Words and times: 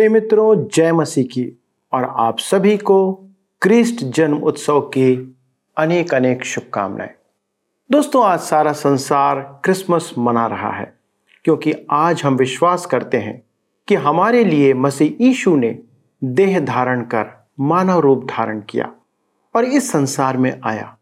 प्रिय 0.00 0.08
मित्रों 0.08 0.68
जय 0.68 0.92
मसीह 0.92 1.24
की। 1.24 1.60
और 1.92 2.04
आप 2.18 2.38
सभी 2.38 2.76
को 2.76 3.12
क्रिस्ट 3.62 4.04
जन्म 4.04 4.36
उत्सव 4.38 4.80
की 4.80 5.36
अनेक 5.76 6.14
अनेक 6.14 6.44
शुभकामनाएँ। 6.44 7.10
दोस्तों, 7.90 8.24
आज 8.24 8.40
सारा 8.40 8.72
संसार 8.72 9.40
क्रिसमस 9.64 10.12
मना 10.18 10.46
रहा 10.46 10.70
है, 10.70 10.94
क्योंकि 11.44 11.74
आज 11.90 12.22
हम 12.22 12.36
विश्वास 12.36 12.86
करते 12.86 13.16
हैं 13.16 13.42
कि 13.88 13.94
हमारे 13.94 14.44
लिए 14.44 14.72
मसीह 14.74 15.24
यीशु 15.24 15.56
ने 15.56 15.78
देह 16.24 16.60
धारण 16.60 17.02
कर 17.02 17.48
मानव 17.60 18.00
रूप 18.00 18.24
धारण 18.24 18.60
किया 18.60 18.92
और 19.54 19.64
इस 19.64 19.92
संसार 19.92 20.36
में 20.36 20.60
आया। 20.64 20.96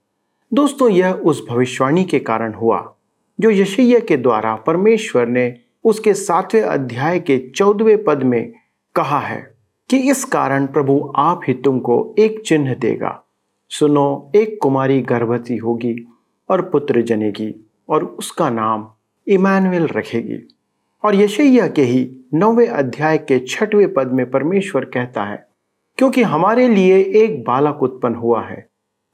दोस्तों, 0.54 0.90
यह 0.90 1.12
उस 1.12 1.46
भविष्यवाणी 1.50 2.04
के 2.04 2.18
कारण 2.18 2.54
हुआ, 2.54 2.94
जो 3.40 3.50
यशैया 3.50 3.98
के 3.98 4.16
द्वारा 4.16 4.56
परमेश्वर 4.56 5.28
ने 5.28 5.52
उसके 5.84 6.14
सातवें 6.14 6.62
अध्याय 6.62 7.20
के 7.20 7.38
चौदहवें 7.56 8.04
पद 8.04 8.22
में 8.22 8.52
कहा 8.94 9.18
है 9.18 9.54
कि 9.90 9.96
इस 9.96 10.24
कारण 10.24 10.66
प्रभु 10.66 11.12
आप 11.16 11.40
ही 11.48 11.54
तुमको 11.54 12.14
एक 12.18 12.42
चिन्ह 12.46 12.74
देगा। 12.74 13.22
सुनो, 13.70 14.32
एक 14.36 14.58
कुमारी 14.62 15.00
गर्भवती 15.02 15.56
होगी 15.56 15.96
और 16.48 16.62
पुत्र 16.62 17.02
जनेगी 17.02 17.68
और 17.88 18.04
उसका 18.04 18.50
नाम 18.50 18.88
इमानुएल 19.26 19.86
रखेगी। 19.86 20.56
और 21.04 21.14
यशैया 21.14 21.68
के 21.68 21.82
ही 21.82 22.10
नौवे 22.34 22.66
अध्याय 22.66 23.18
के 23.18 23.38
छठवें 23.38 23.92
पद 23.94 24.12
में 24.12 24.30
परमेश्वर 24.30 24.84
कहता 24.84 25.24
है, 25.24 25.48
क्योंकि 25.98 26.22
हमारे 26.22 26.68
लिए 26.68 26.98
एक 26.98 27.44
बालक 27.44 27.82
उत्पन्न 27.82 28.14
हुआ 28.14 28.42
है, 28.42 28.68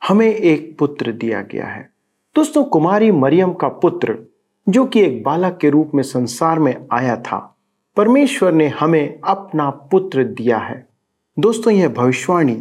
हमें 0.09 0.27
एक 0.27 0.77
पुत्र 0.79 1.13
दिया 1.13 1.43
गया 1.43 1.67
है। 1.67 1.89
दोस्तों 2.37 2.65
कुमारी 2.65 3.11
मरियम 3.11 3.53
का 3.53 3.69
पुत्र, 3.69 4.19
जो 4.69 4.85
कि 4.87 5.01
एक 5.01 5.23
बालक 5.23 5.59
के 5.61 5.71
रूप 5.71 5.91
में 5.95 6.03
संसार 6.03 6.59
में 6.59 6.75
आया 6.93 7.17
था 7.17 7.51
परमेश्वर 7.97 8.53
ने 8.53 8.69
हमें 8.69 9.21
अपना 9.25 9.71
पुत्र 9.71 10.25
दिया 10.25 10.59
है। 10.59 10.89
दोस्तों, 11.39 11.73
यह 11.73 11.89
भविष्यवाणी 11.89 12.55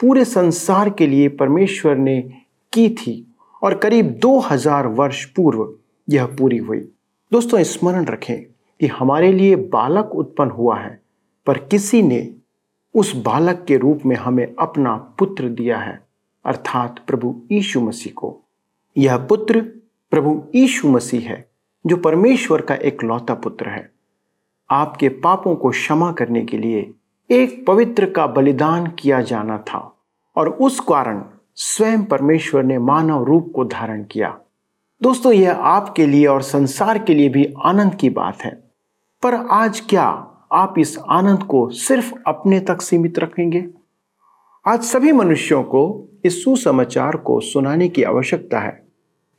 पूरे 0.00 0.24
संसार 0.24 0.90
के 0.90 1.06
लिए 1.06 1.28
परमेश्वर 1.28 1.96
ने 1.96 2.32
की 2.72 2.90
थी 2.90 3.34
और 3.62 3.78
करीब 3.78 4.06
2000 4.06 4.86
वर्ष 4.86 5.24
पूर्व 5.24 5.74
यह 6.10 6.26
पूरी 6.26 6.56
हुई। 6.56 6.92
दोस्तों, 7.32 7.62
स्मरण 7.62 8.04
रखें 8.04 8.42
कि 8.80 8.86
हमारे 8.86 9.32
लिए 9.32 9.56
बालक 9.56 10.10
उत्पन्न 10.14 10.50
हुआ 10.50 10.78
है, 10.78 11.02
पर 11.46 11.58
किसी 11.58 12.02
ने 12.02 12.34
उस 12.94 13.16
बालक 13.16 13.64
के 13.68 13.76
रूप 13.76 14.00
में 14.06 14.16
हमें 14.16 14.54
अपना 14.58 14.96
पुत्र 14.96 15.48
दिया 15.48 15.78
है, 15.78 16.06
अर्थात 16.44 17.04
प्रभु 17.06 17.42
यीशु 17.52 17.80
मसीह 17.80 18.12
को। 18.12 18.42
यह 18.98 19.16
पुत्र 19.16 19.60
प्रभु 20.10 20.44
यीशु 20.54 20.88
मसीह 20.88 21.20
है, 21.20 21.50
जो 21.86 21.96
परमेश्वर 21.96 22.60
का 22.60 22.74
एक 22.74 23.04
लौता 23.04 23.34
पुत्र 23.34 23.68
है। 23.68 23.97
आपके 24.70 25.08
पापों 25.08 25.56
को 25.56 25.70
क्षमा 25.70 26.12
करने 26.12 26.44
के 26.44 26.58
लिए 26.58 26.92
एक 27.30 27.66
पवित्र 27.66 28.10
का 28.10 28.26
बलिदान 28.26 28.86
किया 28.86 29.20
जाना 29.20 29.58
था 29.58 29.96
और 30.36 30.48
उस 30.48 30.80
कारण 30.80 31.24
स्वयं 31.54 32.04
परमेश्वर 32.04 32.62
ने 32.62 32.78
मानव 32.78 33.24
रूप 33.24 33.52
को 33.54 33.64
धारण 33.64 34.04
किया। 34.04 34.38
दोस्तों, 35.02 35.32
यह 35.32 35.56
आपके 35.56 36.06
लिए 36.06 36.26
और 36.26 36.42
संसार 36.42 36.98
के 36.98 37.14
लिए 37.14 37.28
भी 37.28 37.54
आनंद 37.64 37.94
की 37.94 38.10
बात 38.10 38.42
है। 38.42 38.70
पर 39.22 39.34
आज 39.34 39.80
क्या 39.80 40.34
आप 40.52 40.74
इस 40.78 40.98
आनंद 41.08 41.42
को 41.42 41.68
सिर्फ़ 41.68 42.14
अपने 42.26 42.60
तक 42.60 42.82
सीमित 42.82 43.18
रखेंगे? 43.18 43.68
आज 44.66 44.82
सभी 44.82 45.12
मनुष्यों 45.12 45.62
को 45.62 46.08
इस 46.24 46.44
सुसमाचार 46.44 47.16
को 47.16 47.40
सुनाने 47.40 47.88
की 47.88 48.02
आवश्यकता 48.02 48.60
है 48.60 48.88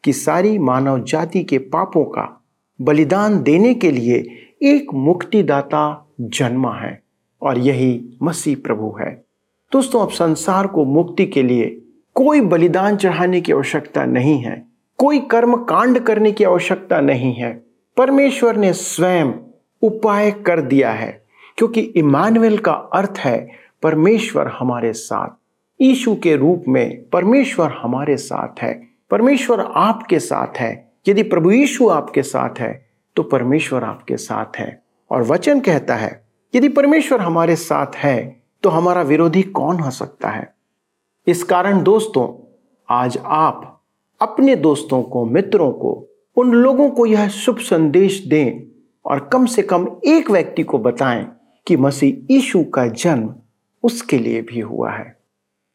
कि 0.03 0.13
सारी 0.13 0.59
मानव 0.59 1.03
जाति 1.03 1.43
के 1.43 1.57
पापों 1.57 2.05
का 2.05 2.43
बलिदान 2.81 3.43
देने 3.43 3.73
के 3.73 3.91
लिए 3.91 4.45
एक 4.61 4.93
मुक्तिदाता 4.93 6.11
जन्मा 6.21 6.73
है 6.73 7.01
और 7.41 7.57
यही 7.57 8.17
मसीह 8.23 8.55
प्रभु 8.55 8.97
है। 9.01 9.25
दोस्तों, 9.71 10.01
अब 10.01 10.09
संसार 10.09 10.67
को 10.67 10.85
मुक्ति 10.85 11.25
के 11.25 11.43
लिए 11.43 11.81
कोई 12.15 12.41
बलिदान 12.41 12.97
चढ़ाने 12.97 13.41
की 13.41 13.51
आवश्यकता 13.51 14.05
नहीं 14.05 14.37
है, 14.39 14.65
कोई 14.97 15.19
कर्म 15.19 15.55
कांड 15.55 15.99
करने 15.99 16.31
की 16.31 16.43
आवश्यकता 16.43 16.99
नहीं 17.01 17.33
है। 17.33 17.65
परमेश्वर 17.97 18.57
ने 18.57 18.73
स्वयं 18.73 19.31
उपाय 19.81 20.31
कर 20.31 20.61
दिया 20.61 20.91
है, 20.91 21.25
क्योंकि 21.57 21.81
इमानुएल 21.81 22.57
का 22.57 22.71
अर्थ 22.71 23.13
है 23.17 23.49
परमेश्वर 23.83 24.47
हमारे 24.47 24.93
साथ। 24.93 25.37
ईशु 25.81 26.15
के 26.15 26.35
रूप 26.35 26.63
में 26.67 27.09
परमेश्वर 27.09 27.71
हमारे 27.71 28.17
साथ 28.17 28.61
है, 28.61 28.87
परमेश्वर 29.11 29.59
आपके 29.61 30.19
साथ 30.19 30.57
है। 30.57 30.91
यदि 31.07 31.23
प्रभु 31.23 31.51
यीशु 31.51 31.87
आपके 31.87 32.23
साथ 32.23 32.59
है 32.59 32.88
तो 33.19 33.23
परमेश्वर 33.23 33.83
आपके 33.83 34.17
साथ 34.17 34.45
है। 34.57 34.83
और 35.11 35.23
वचन 35.23 35.59
कहता 35.59 35.95
है, 35.95 36.25
यदि 36.55 36.69
परमेश्वर 36.69 37.19
हमारे 37.19 37.55
साथ 37.55 37.95
है 37.95 38.43
तो 38.63 38.69
हमारा 38.69 39.01
विरोधी 39.01 39.41
कौन 39.41 39.79
हो 39.79 39.91
सकता 39.91 40.29
है? 40.29 40.53
इस 41.27 41.43
कारण 41.43 41.83
दोस्तों, 41.83 42.55
आज 42.89 43.17
आप 43.25 43.83
अपने 44.21 44.55
दोस्तों 44.55 45.03
को, 45.03 45.25
मित्रों 45.25 45.71
को, 45.71 46.07
उन 46.35 46.51
लोगों 46.51 46.89
को 46.89 47.05
यह 47.05 47.27
शुभ 47.27 47.57
संदेश 47.57 48.25
दें 48.27 48.61
और 49.05 49.29
कम 49.33 49.45
से 49.45 49.61
कम 49.61 49.87
एक 50.05 50.31
व्यक्ति 50.31 50.63
को 50.63 50.79
बताएँ 50.79 51.27
कि 51.67 51.77
मसीह 51.77 52.33
यीशु 52.33 52.63
का 52.63 52.87
जन्म 52.87 53.35
उसके 53.83 54.17
लिए 54.17 54.41
भी 54.41 54.59
हुआ 54.59 54.91
है। 54.91 55.19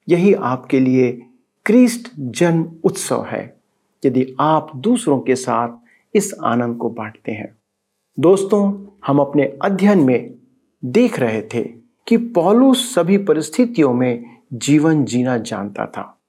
यही 0.09 0.35
आपके 0.35 0.81
लिए 0.81 1.27
क्रिस्ट 1.67 2.13
जन्म 2.19 2.73
उत्सव 2.85 3.25
है। 3.25 3.61
यदि 4.05 4.37
आप 4.41 4.77
दूसरों 4.77 5.21
के 5.21 5.37
साथ 5.37 5.84
इस 6.15 6.35
आनंद 6.45 6.77
को 6.77 6.89
बांटते 6.89 7.33
हैं। 7.33 7.57
दोस्तों, 8.21 8.87
हम 9.07 9.19
अपने 9.19 9.59
अध्ययन 9.63 9.99
में 9.99 10.35
देख 10.85 11.19
रहे 11.19 11.43
थे 11.43 11.65
कि 12.09 12.17
पौलुस 12.17 12.95
सभी 12.95 13.19
परिस्थितियों 13.19 13.95
में 13.95 14.25
जीवन 14.53 15.05
जीना 15.05 15.39
जानता 15.39 15.87
था। 15.87 16.21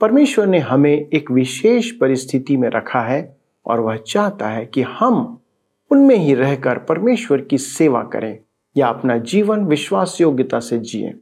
परमेश्वर 0.00 0.46
ने 0.46 0.58
हमें 0.58 1.08
एक 1.08 1.30
विशेष 1.30 1.90
परिस्थिति 1.90 2.56
में 2.56 2.68
रखा 2.68 3.00
है 3.00 3.36
और 3.66 3.80
वह 3.80 3.96
चाहता 3.96 4.48
है 4.48 4.66
कि 4.66 4.82
हम 4.82 5.40
उनमें 5.90 6.16
ही 6.16 6.34
रहकर 6.34 6.78
परमेश्वर 6.78 7.40
की 7.40 7.58
सेवा 7.58 8.02
करें 8.02 8.38
या 8.76 8.88
अपना 8.88 9.18
जीवन 9.18 9.64
विश्वास 9.64 10.18
योग्यता 10.20 10.60
से 10.60 10.78
जिए। 10.78 11.14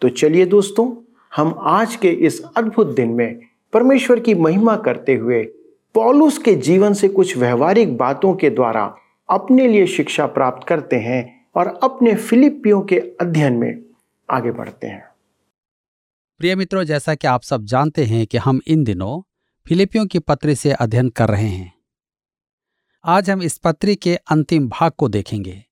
तो 0.00 0.08
चलिए 0.08 0.46
दोस्तों, 0.46 1.12
हम 1.36 1.54
आज 1.60 1.96
के 1.96 2.08
इस 2.08 2.42
अद्भुत 2.56 2.86
दिन 2.94 3.08
में 3.08 3.40
परमेश्वर 3.72 4.20
की 4.20 4.34
महिमा 4.34 4.76
करते 4.76 5.14
हुए 5.14 5.48
पॉलुस 5.96 6.38
के 6.38 6.54
जीवन 6.54 6.92
से 6.92 7.08
कुछ 7.08 7.36
व्यवहारिक 7.36 7.96
बातों 7.96 8.34
के 8.34 8.50
द्वारा 8.50 8.96
अपने 9.30 9.68
लिए 9.68 9.86
शिक्षा 9.86 10.26
प्राप्त 10.26 10.66
करते 10.68 10.96
हैं 10.96 11.50
और 11.56 11.66
अपने 11.82 12.14
फिलिपियों 12.14 12.80
के 12.82 12.96
अध्ययन 13.20 13.52
में 13.52 13.84
आगे 14.30 14.50
बढ़ते 14.50 14.86
हैं। 14.86 15.04
प्रिय 16.38 16.54
मित्रों, 16.56 16.84
जैसा 16.84 17.14
कि 17.14 17.26
आप 17.26 17.42
सब 17.42 17.64
जानते 17.64 18.04
हैं 18.04 18.26
कि 18.26 18.38
हम 18.38 18.60
इन 18.66 18.84
दिनों 18.84 19.22
फिलिपियों 19.66 20.06
की 20.06 20.18
पत्री 20.18 20.54
से 20.54 20.72
अध्ययन 20.72 21.08
कर 21.08 21.28
रहे 21.28 21.48
हैं। 21.48 21.72
आज 23.04 23.30
हम 23.30 23.42
इस 23.42 23.58
पत्री 23.58 23.94
के 23.94 24.16
अंतिम 24.16 24.68
भाग 24.68 24.92
को 24.92 25.08
देखेंगे। 25.08 25.64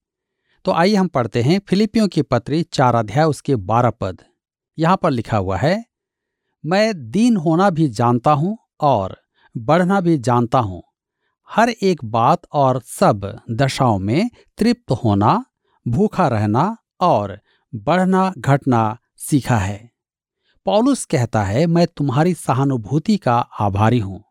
तो 0.65 0.71
आइए 0.71 0.95
हम 0.95 1.07
पढ़ते 1.07 1.41
हैं 1.41 1.59
फिलिपियों 1.59 2.07
की 2.07 2.21
पत्री 2.21 2.63
चार 2.63 2.95
अध्याय, 2.95 3.25
उसके 3.25 3.55
बारह 3.55 3.89
पद। 3.89 4.21
यहाँ 4.79 4.97
पर 4.97 5.11
लिखा 5.11 5.37
हुआ 5.37 5.57
है, 5.57 5.85
मैं 6.65 7.11
दीन 7.11 7.37
होना 7.37 7.69
भी 7.69 7.87
जानता 7.87 8.31
हूँ 8.31 8.57
और 8.81 9.24
बढ़ना 9.55 9.99
भी 10.01 10.17
जानता 10.17 10.59
हूँ। 10.59 10.81
हर 11.49 11.69
एक 11.69 12.03
बात 12.05 12.41
और 12.53 12.81
सब 12.89 13.25
दशाओं 13.51 13.97
में 13.99 14.29
तृप्त 14.57 14.91
होना, 15.03 15.43
भूखा 15.85 16.27
रहना 16.27 16.75
और 17.01 17.37
बढ़ना 17.73 18.31
घटना 18.37 18.97
सीखा 19.19 19.57
है। 19.57 19.89
पॉलुस 20.65 21.05
कहता 21.05 21.43
है, 21.43 21.65
मैं 21.67 21.85
तुम्हारी 21.87 22.33
सहानुभूति 22.33 23.17
का 23.17 23.35
आभारी 23.59 23.99
हूँ, 23.99 24.23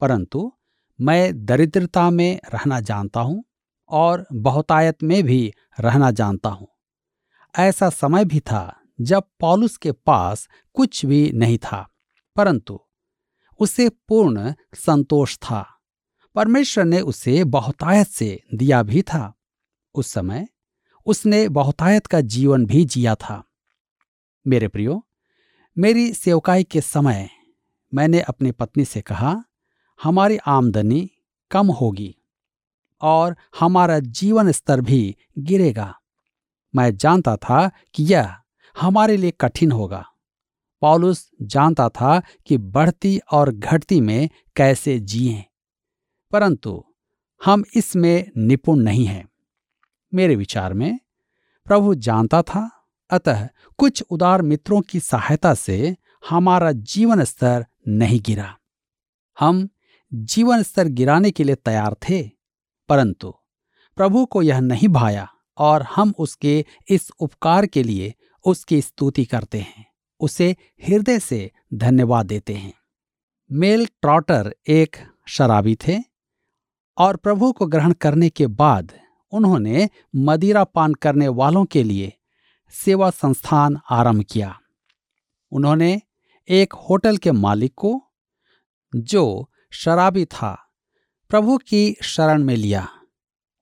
परंतु 0.00 0.52
मैं 0.98 1.44
दरिद्रता 1.44 2.08
में 2.10 2.40
रहना 2.54 2.80
जानता 2.80 3.20
हूँ 3.20 3.42
और 3.90 4.26
बहुतायत 4.32 5.02
में 5.02 5.22
भी 5.22 5.52
रहना 5.78 6.10
जानता 6.10 6.48
हूँ। 6.48 6.68
ऐसा 7.54 7.88
समय 7.90 8.24
भी 8.24 8.40
था 8.40 8.74
जब 9.00 9.24
पॉलुस 9.40 9.76
के 9.76 9.92
पास 9.92 10.46
कुछ 10.76 11.04
भी 11.06 11.30
नहीं 11.34 11.58
था, 11.58 11.86
परंतु 12.36 12.80
उसे 13.58 13.88
पूर्ण 13.88 14.54
संतोष 14.74 15.36
था। 15.36 15.80
परमेश्वर 16.34 16.84
ने 16.84 17.00
उसे 17.00 17.44
बहुतायत 17.44 18.06
से 18.06 18.42
दिया 18.54 18.82
भी 18.82 19.02
था। 19.02 19.34
उस 19.94 20.12
समय 20.12 20.48
उसने 21.06 21.48
बहुतायत 21.48 22.06
का 22.06 22.20
जीवन 22.20 22.66
भी 22.66 22.84
जिया 22.84 23.14
था। 23.14 23.44
मेरे 24.46 24.68
प्रियो, 24.68 25.06
मेरी 25.78 26.14
सेवकाई 26.14 26.64
के 26.64 26.80
समय 26.80 27.30
मैंने 27.94 28.20
अपनी 28.20 28.52
पत्नी 28.52 28.84
से 28.84 29.00
कहा, 29.00 29.44
हमारी 30.02 30.36
आमदनी 30.36 31.10
कम 31.50 31.66
होगी 31.66 32.16
और 33.00 33.36
हमारा 33.60 33.98
जीवन 33.98 34.52
स्तर 34.52 34.80
भी 34.80 35.16
गिरेगा। 35.38 35.94
मैं 36.74 36.96
जानता 36.96 37.36
था 37.36 37.70
कि 37.94 38.04
यह 38.04 38.36
हमारे 38.80 39.16
लिए 39.16 39.30
कठिन 39.30 39.72
होगा। 39.72 40.04
पॉलुस 40.80 41.30
जानता 41.42 41.88
था 41.88 42.22
कि 42.46 42.58
बढ़ती 42.58 43.20
और 43.32 43.52
घटती 43.52 44.00
में 44.00 44.28
कैसे 44.56 45.00
जिए। 45.00 45.44
परंतु 46.30 46.84
हम 47.44 47.64
इसमें 47.74 48.30
निपुण 48.36 48.78
नहीं 48.78 49.04
हैं। 49.04 49.28
मेरे 50.14 50.36
विचार 50.36 50.74
में 50.74 51.00
प्रभु 51.64 51.94
जानता 51.94 52.42
था, 52.42 52.86
अतः 53.10 53.48
कुछ 53.78 54.02
उदार 54.10 54.42
मित्रों 54.42 54.80
की 54.80 55.00
सहायता 55.00 55.54
से 55.54 55.96
हमारा 56.30 56.72
जीवन 56.72 57.24
स्तर 57.24 57.66
नहीं 57.88 58.20
गिरा। 58.20 58.58
हम 59.38 59.68
जीवन 60.14 60.62
स्तर 60.62 60.88
गिराने 60.88 61.30
के 61.30 61.44
लिए 61.44 61.54
तैयार 61.54 61.94
थे, 61.94 62.30
परंतु 62.88 63.34
प्रभु 63.96 64.26
को 64.26 64.42
यह 64.42 64.60
नहीं 64.60 64.88
भाया 64.88 65.28
और 65.58 65.82
हम 65.82 66.14
उसके 66.18 66.64
इस 66.88 67.10
उपकार 67.20 67.66
के 67.66 67.82
लिए 67.82 68.14
उसकी 68.44 68.80
स्तुति 68.80 69.24
करते 69.24 69.58
हैं। 69.58 69.87
उसे 70.20 70.56
हृदय 70.88 71.18
से 71.18 71.50
धन्यवाद 71.74 72.26
देते 72.26 72.54
हैं। 72.54 72.74
मेल 73.52 73.86
ट्रॉटर 73.86 74.54
एक 74.68 74.96
शराबी 75.26 75.76
थे 75.76 75.98
और 76.98 77.16
प्रभु 77.16 77.52
को 77.52 77.66
ग्रहण 77.66 77.92
करने 77.92 78.30
के 78.30 78.46
बाद 78.46 78.92
उन्होंने 79.32 79.88
मदिरा 80.16 80.64
पान 80.64 80.94
करने 80.94 81.28
वालों 81.28 81.64
के 81.64 81.82
लिए 81.82 82.12
सेवा 82.70 83.10
संस्थान 83.10 83.78
आरंभ 83.90 84.22
किया। 84.22 84.60
उन्होंने 85.52 86.02
एक 86.48 86.72
होटल 86.72 87.16
के 87.16 87.32
मालिक 87.32 87.74
को, 87.76 88.02
जो 88.96 89.50
शराबी 89.70 90.24
था, 90.24 90.68
प्रभु 91.28 91.58
की 91.58 91.96
शरण 92.02 92.44
में 92.44 92.56
लिया। 92.56 92.88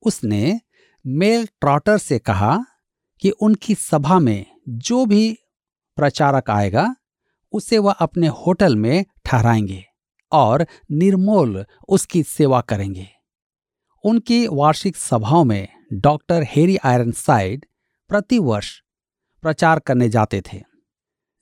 उसने 0.03 0.61
मेल 1.07 1.47
ट्रॉटर 1.47 1.99
से 1.99 2.19
कहा 2.19 2.59
कि 3.21 3.31
उनकी 3.31 3.75
सभा 3.75 4.19
में 4.19 4.47
जो 4.69 5.07
भी 5.07 5.39
प्रचारक 5.97 6.51
आएगा, 6.51 6.97
उसे 7.53 7.79
वह 7.79 7.93
अपने 7.93 8.29
होटल 8.29 8.77
में 8.77 9.05
ठहराएँगे 9.25 9.85
और 10.33 10.67
निर्मोल 10.91 11.67
उसकी 11.89 12.23
सेवा 12.23 12.61
करेंगे। 12.61 13.09
उनकी 14.05 14.47
वार्षिक 14.47 14.97
सभाओं 14.97 15.45
में 15.45 15.69
डॉक्टर 15.93 16.43
हेरी 16.43 16.77
आयरन 16.77 17.13
साइड 17.13 17.67
प्रतिवर्ष 18.09 18.81
प्रचार 19.43 19.79
करने 19.79 20.09
जाते 20.09 20.43
थे। 20.53 20.63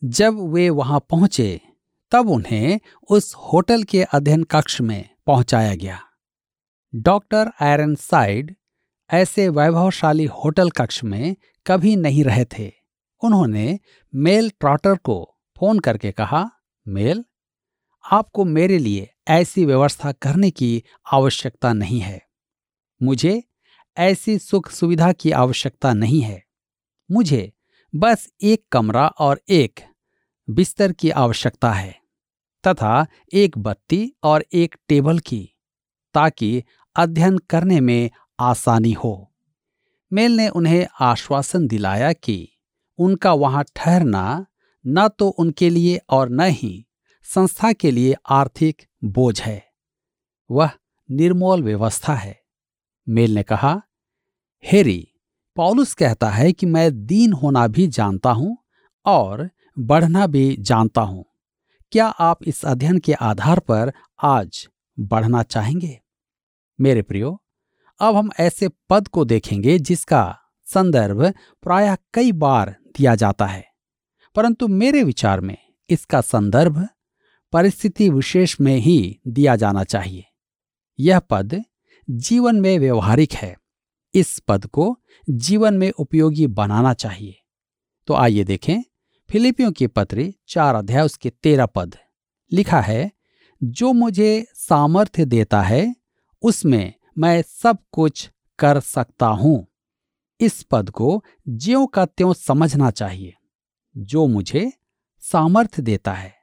जब 0.05 0.39
वे 0.39 0.71
वहाँ 0.71 1.00
पहुँचे, 1.00 1.61
तब 2.11 2.29
उन्हें 2.29 2.81
उस 3.11 3.35
होटल 3.35 3.83
के 3.83 4.03
अध्ययन 4.03 4.43
कक्ष 4.43 4.81
में 4.81 5.09
पहुँचाया 5.27 5.75
गया। 5.75 6.00
डॉक्टर 6.95 7.50
आयरन 7.61 7.95
साइड 7.95 8.57
ऐसे 9.11 9.49
वैभवशाली 9.49 10.25
होटल 10.25 10.71
कक्ष 10.71 11.05
में 11.05 11.37
कभी 11.67 11.97
नहीं 11.97 12.25
रहे 12.25 12.45
थे। 12.45 12.84
उन्होंने 13.25 13.79
मेल 14.15 14.50
ट्रॉटर 14.50 14.97
को 14.97 15.38
फ़ोन 15.59 15.79
करके 15.79 16.12
कहा, 16.12 16.50
मेल, 16.88 17.25
आपको 18.12 18.44
मेरे 18.44 18.79
लिए 18.79 19.11
ऐसी 19.29 19.65
व्यवस्था 19.65 20.12
करने 20.12 20.50
की 20.50 20.85
आवश्यकता 21.12 21.73
नहीं 21.73 22.00
है। 22.00 22.23
मुझे 23.03 23.43
ऐसी 23.99 24.38
सुख 24.38 24.71
सुविधा 24.71 25.12
की 25.12 25.31
आवश्यकता 25.31 25.93
नहीं 25.93 26.21
है। 26.21 26.44
मुझे 27.11 27.53
बस 27.94 28.29
एक 28.43 28.67
कमरा 28.73 29.06
और 29.09 29.41
एक 29.49 29.81
बिस्तर 30.50 30.93
की 30.93 31.11
आवश्यकता 31.11 31.73
है 31.73 32.00
तथा 32.67 33.06
एक 33.32 33.59
बत्ती 33.59 34.12
और 34.23 34.44
एक 34.53 34.75
टेबल 34.88 35.19
की, 35.19 35.50
ताकि 36.15 36.65
अध्ययन 36.97 37.38
करने 37.38 37.81
में 37.81 38.11
आसानी 38.41 38.93
हो। 38.93 39.35
मेल 40.12 40.32
ने 40.32 40.49
उन्हें 40.49 40.87
आश्वासन 41.00 41.67
दिलाया 41.67 42.12
कि 42.12 42.54
उनका 42.99 43.32
वहाँ 43.32 43.64
ठहरना 43.76 44.46
न 44.87 45.08
तो 45.08 45.29
उनके 45.29 45.70
लिए 45.70 46.00
और 46.11 46.29
न 46.29 46.41
ही 46.41 46.87
संस्था 47.23 47.73
के 47.73 47.91
लिए 47.91 48.14
आर्थिक 48.29 48.82
बोझ 49.05 49.41
है। 49.43 49.62
वह 50.50 50.70
निर्मोल 51.11 51.62
व्यवस्था 51.62 52.14
है। 52.14 52.38
मेल 53.08 53.35
ने 53.35 53.43
कहा, 53.43 53.82
हेरी, 54.64 55.08
पॉलुस 55.56 55.94
कहता 55.94 56.31
है 56.31 56.52
कि 56.52 56.67
मैं 56.67 57.06
दीन 57.06 57.32
होना 57.32 57.67
भी 57.67 57.87
जानता 57.87 58.31
हूँ 58.31 58.56
और 59.06 59.50
बढ़ना 59.79 60.26
भी 60.26 60.56
जानता 60.61 61.00
हूँ। 61.00 61.25
क्या 61.93 62.06
आप 62.06 62.44
इस 62.44 62.64
अध्ययन 62.64 62.99
के 62.99 63.12
आधार 63.12 63.58
पर 63.58 63.93
आज 64.23 64.69
बढ़ना 64.99 65.43
चाहेंगे? 65.43 66.00
मेरे 66.81 67.02
प्रियो, 67.02 67.43
अब 68.00 68.17
हम 68.17 68.31
ऐसे 68.40 68.69
पद 68.90 69.08
को 69.08 69.25
देखेंगे 69.25 69.79
जिसका 69.79 70.38
संदर्भ 70.66 71.34
प्रायः 71.62 71.96
कई 72.14 72.32
बार 72.32 72.76
दिया 72.99 73.14
जाता 73.14 73.46
है। 73.46 73.64
परंतु 74.34 74.69
मेरे 74.69 75.02
विचार 75.02 75.40
में 75.40 75.56
इसका 75.90 76.20
संदर्भ 76.20 76.88
परिस्थिति 77.52 78.11
विशेष 78.11 78.61
में 78.61 78.76
ही 78.76 79.20
दिया 79.28 79.56
जाना 79.56 79.84
चाहिए। 79.84 80.25
यह 81.00 81.19
पद 81.19 81.64
जीवन 82.11 82.61
में 82.61 82.78
व्यवहारिक 82.78 83.32
है। 83.32 83.58
इस 84.14 84.38
पद 84.38 84.66
को 84.66 85.00
जीवन 85.31 85.75
में 85.75 85.90
उपयोगी 85.90 86.46
बनाना 86.46 86.94
चाहिए। 86.94 87.40
तो 88.06 88.14
आइए 88.14 88.44
देखें 88.44 88.82
फिलिपियों 89.31 89.72
की 89.72 89.87
पत्री 89.87 90.34
चार 90.49 90.75
अध्याय 90.75 91.05
उसके 91.05 91.31
तेरह 91.31 91.66
पद। 91.66 91.94
लिखा 92.52 92.81
है, 92.81 93.12
जो 93.62 93.93
मुझे 93.93 94.46
सामर्थ्य 94.55 95.25
देता 95.25 95.62
है, 95.62 95.96
उसमें 96.43 96.94
मैं 97.19 97.43
सब 97.43 97.78
कुछ 97.93 98.31
कर 98.58 98.81
सकता 98.81 99.26
हूँ। 99.26 99.66
इस 100.41 100.63
पद 100.63 100.91
को 100.91 101.25
ज्यो 101.49 101.87
का 101.87 102.07
त्यों 102.07 102.35
समझना 102.35 102.91
चाहिए। 102.91 103.35
जो 103.97 104.27
मुझे 104.27 104.73
सामर्थ्य 105.21 105.83
देता 105.83 106.13
है, 106.13 106.35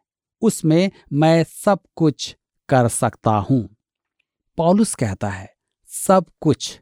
उसमें 0.42 0.92
मैं 1.14 1.44
सब 1.44 1.80
कुछ 1.96 2.38
कर 2.70 2.88
सकता 2.88 3.32
हूँ। 3.32 3.76
पॉलुस 4.58 4.96
कहता 4.96 5.30
है, 5.30 5.54
सब 5.86 6.26
कुछ? 6.42 6.82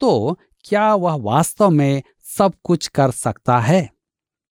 तो 0.00 0.38
क्या 0.64 0.94
वह 0.94 1.14
वास्तव 1.14 1.70
में 1.70 2.02
सब 2.20 2.54
कुछ 2.64 2.88
कर 2.88 3.10
सकता 3.10 3.58
है? 3.58 3.92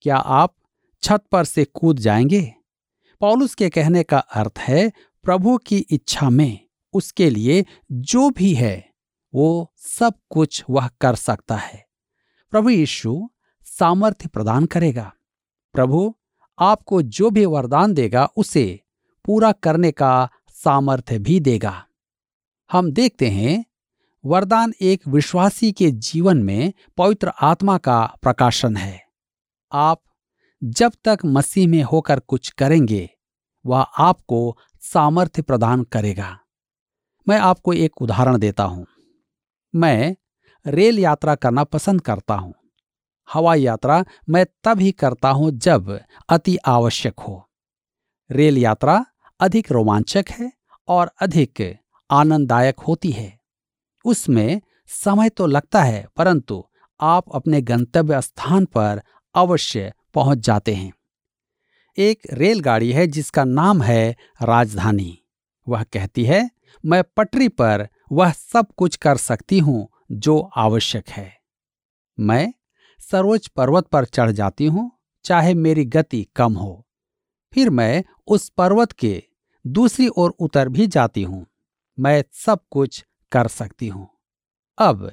क्या 0.01 0.17
आप 0.17 0.55
छत 1.01 1.23
पर 1.31 1.43
से 1.43 1.65
कूद 1.65 1.99
जाएँगे? 1.99 2.53
पॉलुस 3.19 3.55
के 3.55 3.69
कहने 3.69 4.03
का 4.03 4.19
अर्थ 4.19 4.59
है, 4.59 4.91
प्रभु 5.23 5.57
की 5.57 5.77
इच्छा 5.77 6.29
में, 6.29 6.67
उसके 6.93 7.29
लिए 7.29 7.65
जो 7.91 8.29
भी 8.29 8.53
है। 8.53 8.86
वो 9.37 9.73
सब 9.77 10.13
कुछ 10.29 10.63
वह 10.69 10.87
कर 10.87 11.15
सकता 11.15 11.55
है। 11.55 11.85
प्रभु 12.51 12.69
यीशु 12.69 13.29
सामर्थ्य 13.63 14.29
प्रदान 14.29 14.65
करेगा। 14.65 15.13
प्रभु 15.73 16.15
आपको 16.59 17.01
जो 17.01 17.29
भी 17.29 17.45
वरदान 17.45 17.93
देगा, 17.93 18.29
उसे 18.37 18.79
पूरा 19.25 19.51
करने 19.51 19.91
का 19.91 20.29
सामर्थ्य 20.49 21.19
भी 21.19 21.39
देगा। 21.39 21.85
हम 22.71 22.91
देखते 22.91 23.29
हैं, 23.29 23.65
वरदान 24.25 24.73
एक 24.81 25.07
विश्वासी 25.07 25.71
के 25.71 25.91
जीवन 25.91 26.37
में 26.37 26.73
पवित्र 26.97 27.31
आत्मा 27.41 27.77
का 27.77 28.15
प्रकाशन 28.21 28.77
है। 28.77 29.01
आप 29.71 30.01
जब 30.63 30.93
तक 31.05 31.17
मसीह 31.25 31.67
में 31.67 31.83
होकर 31.83 32.19
कुछ 32.19 32.49
करेंगे, 32.49 33.09
वह 33.65 33.81
आपको 33.81 34.57
सामर्थ्य 34.81 35.41
प्रदान 35.41 35.83
करेगा। 35.83 36.39
मैं 37.27 37.39
आपको 37.39 37.73
एक 37.73 38.01
उदाहरण 38.01 38.37
देता 38.37 38.63
हूँ। 38.63 38.85
मैं 39.77 40.15
रेल 40.65 40.99
यात्रा 40.99 41.35
करना 41.35 41.63
पसंद 41.63 42.01
करता 42.01 42.33
हूँ। 42.33 42.53
हवाई 43.29 43.61
यात्रा 43.61 44.03
मैं 44.29 44.45
तब 44.63 44.79
ही 44.79 44.91
करता 44.91 45.29
हूँ 45.29 45.51
जब 45.51 45.99
अति 46.29 46.57
आवश्यक 46.65 47.19
हो। 47.19 47.43
रेल 48.29 48.57
यात्रा 48.57 49.05
अधिक 49.39 49.71
रोमांचक 49.71 50.25
है 50.29 50.51
और 50.87 51.11
अधिक 51.21 51.61
आनंददायक 52.09 52.79
होती 52.79 53.11
है। 53.11 53.31
उसमें 54.05 54.61
समय 54.89 55.29
तो 55.29 55.45
लगता 55.45 55.81
है, 55.83 56.05
परंतु 56.17 56.63
आप 56.99 57.35
अपने 57.35 57.61
गंतव्य 57.61 58.21
स्थान 58.21 58.65
पर 58.65 59.01
अवश्य 59.35 59.91
पहुँच 60.13 60.37
जाते 60.37 60.75
हैं। 60.75 60.91
एक 61.97 62.21
रेलगाड़ी 62.33 62.91
है 62.91 63.05
जिसका 63.07 63.43
नाम 63.43 63.81
है 63.81 64.15
राजधानी। 64.41 65.17
वह 65.67 65.83
कहती 65.83 66.25
है, 66.25 66.49
मैं 66.83 67.03
पटरी 67.17 67.47
पर 67.47 67.87
वह 68.11 68.31
सब 68.31 68.67
कुछ 68.77 68.95
कर 68.95 69.17
सकती 69.17 69.59
हूँ 69.59 69.87
जो 70.11 70.39
आवश्यक 70.57 71.09
है। 71.09 71.31
मैं 72.17 72.53
सर्वोच्च 72.99 73.47
पर्वत 73.47 73.87
पर 73.87 74.05
चढ़ 74.05 74.31
जाती 74.31 74.65
हूँ, 74.65 74.91
चाहे 75.25 75.53
मेरी 75.53 75.85
गति 75.85 76.25
कम 76.35 76.53
हो। 76.53 76.85
फिर 77.53 77.69
मैं 77.69 78.03
उस 78.27 78.49
पर्वत 78.49 78.91
के 78.91 79.21
दूसरी 79.65 80.07
ओर 80.07 80.33
उतर 80.39 80.69
भी 80.69 80.87
जाती 80.87 81.23
हूँ। 81.23 81.45
मैं 81.97 82.23
सब 82.45 82.59
कुछ 82.71 83.03
कर 83.31 83.47
सकती 83.47 83.87
हूँ। 83.87 84.07
अब 84.77 85.11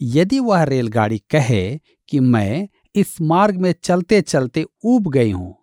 यदि 0.00 0.38
वह 0.40 0.62
रेलगाड़ी 0.62 1.18
कहे 1.30 1.78
कि 2.08 2.20
मैं 2.20 2.68
इस 2.94 3.20
मार्ग 3.20 3.56
में 3.56 3.72
चलते 3.74 4.20
चलते 4.20 4.64
ऊब 4.84 5.08
गई 5.08 5.30
हूँ, 5.30 5.54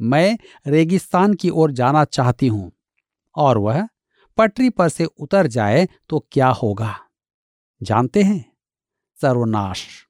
मैं 0.00 0.38
रेगिस्तान 0.66 1.34
की 1.34 1.50
ओर 1.50 1.70
जाना 1.72 2.04
चाहती 2.04 2.46
हूँ 2.46 2.70
और 3.36 3.58
वह 3.58 3.86
पटरी 4.36 4.70
पर 4.70 4.88
से 4.88 5.04
उतर 5.04 5.46
जाए 5.46 5.88
तो 6.08 6.26
क्या 6.32 6.48
होगा? 6.48 6.96
जानते 7.82 8.22
हैं? 8.22 8.52
सर्वनाश। 9.20 10.06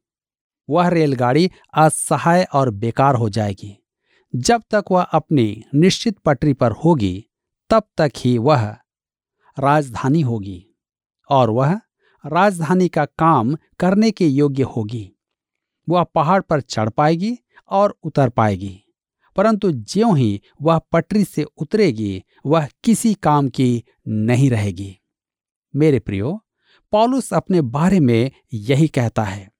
वह 0.70 0.88
रेलगाड़ी 0.88 1.50
असहाय 1.74 2.46
और 2.54 2.70
बेकार 2.70 3.14
हो 3.14 3.28
जाएगी। 3.28 3.86
जब 4.34 4.62
तक 4.70 4.84
वह 4.90 5.02
अपनी 5.02 5.64
निश्चित 5.74 6.18
पटरी 6.18 6.52
पर 6.52 6.72
होगी, 6.72 7.26
तब 7.70 7.82
तक 7.98 8.12
ही 8.16 8.38
वह 8.38 8.76
राजधानी 9.58 10.20
होगी 10.20 10.66
और 11.30 11.50
वह 11.50 11.80
राजधानी 12.26 12.88
का 12.88 13.04
काम 13.04 13.56
करने 13.80 14.10
के 14.10 14.26
योग्य 14.26 14.62
होगी। 14.62 15.12
वह 15.88 16.04
पहाड़ 16.04 16.42
पर 16.42 16.60
चढ़ 16.60 16.88
पाएगी 16.88 17.38
और 17.68 17.98
उतर 18.02 18.28
पाएगी। 18.28 18.82
परंतु 19.36 19.70
ज्यों 19.70 20.16
ही 20.18 20.40
वह 20.62 20.78
पटरी 20.92 21.24
से 21.24 21.44
उतरेगी, 21.44 22.22
वह 22.46 22.68
किसी 22.84 23.14
काम 23.14 23.48
की 23.48 23.84
नहीं 24.08 24.50
रहेगी। 24.50 24.96
मेरे 25.74 25.98
प्रियो, 25.98 26.38
पॉलुस 26.92 27.32
अपने 27.34 27.60
बारे 27.62 28.00
में 28.00 28.30
यही 28.52 28.88
कहता 28.88 29.22
है, 29.22 29.50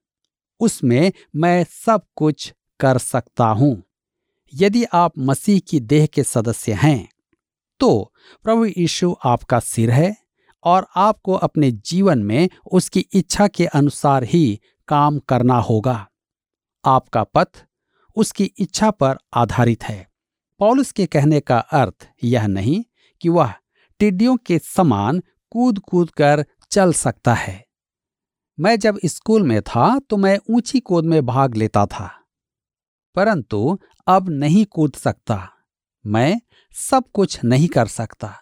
उसमें 0.59 1.11
मैं 1.35 1.63
सब 1.63 2.01
कुछ 2.15 2.53
कर 2.79 2.97
सकता 2.97 3.45
हूँ। 3.47 3.83
यदि 4.53 4.83
आप 4.93 5.17
मसीह 5.19 5.59
की 5.59 5.79
देह 5.81 6.05
के 6.05 6.23
सदस्य 6.23 6.73
हैं 6.73 7.07
तो 7.79 8.13
प्रभु 8.45 8.65
यीशु 8.65 9.15
आपका 9.25 9.59
सिर 9.59 9.91
है 9.91 10.15
और 10.63 10.87
आपको 10.95 11.33
अपने 11.33 11.71
जीवन 11.71 12.19
में 12.19 12.49
उसकी 12.71 12.99
इच्छा 13.13 13.47
के 13.47 13.65
अनुसार 13.65 14.23
ही 14.23 14.59
काम 14.87 15.19
करना 15.19 15.57
होगा। 15.59 16.05
आपका 16.83 17.23
पथ 17.25 17.63
उसकी 18.17 18.43
इच्छा 18.43 18.91
पर 18.91 19.17
आधारित 19.33 19.83
है। 19.83 20.11
पॉलुस 20.59 20.91
के 20.91 21.05
कहने 21.05 21.39
का 21.39 21.59
अर्थ 21.59 22.09
यह 22.23 22.47
नहीं 22.47 22.83
कि 23.21 23.29
वह 23.29 23.53
टिड्डियों 23.99 24.37
के 24.37 24.59
समान 24.59 25.23
कूद 25.49 25.79
कूद 25.79 26.09
कर 26.09 26.45
चल 26.71 26.93
सकता 26.93 27.33
है। 27.33 27.65
मैं 28.59 28.79
जब 28.79 28.99
स्कूल 29.05 29.43
में 29.43 29.61
था 29.61 29.99
तो 29.99 30.17
मैं 30.17 30.39
ऊँची 30.49 30.79
कूद 30.79 31.05
में 31.05 31.25
भाग 31.25 31.55
लेता 31.55 31.85
था। 31.85 32.23
परंतु 33.15 33.79
अब 34.07 34.29
नहीं 34.29 34.65
कूद 34.65 34.93
सकता। 34.93 35.49
मैं 36.05 36.41
सब 36.73 37.03
कुछ 37.13 37.43
नहीं 37.43 37.67
कर 37.67 37.85
सकता। 37.85 38.35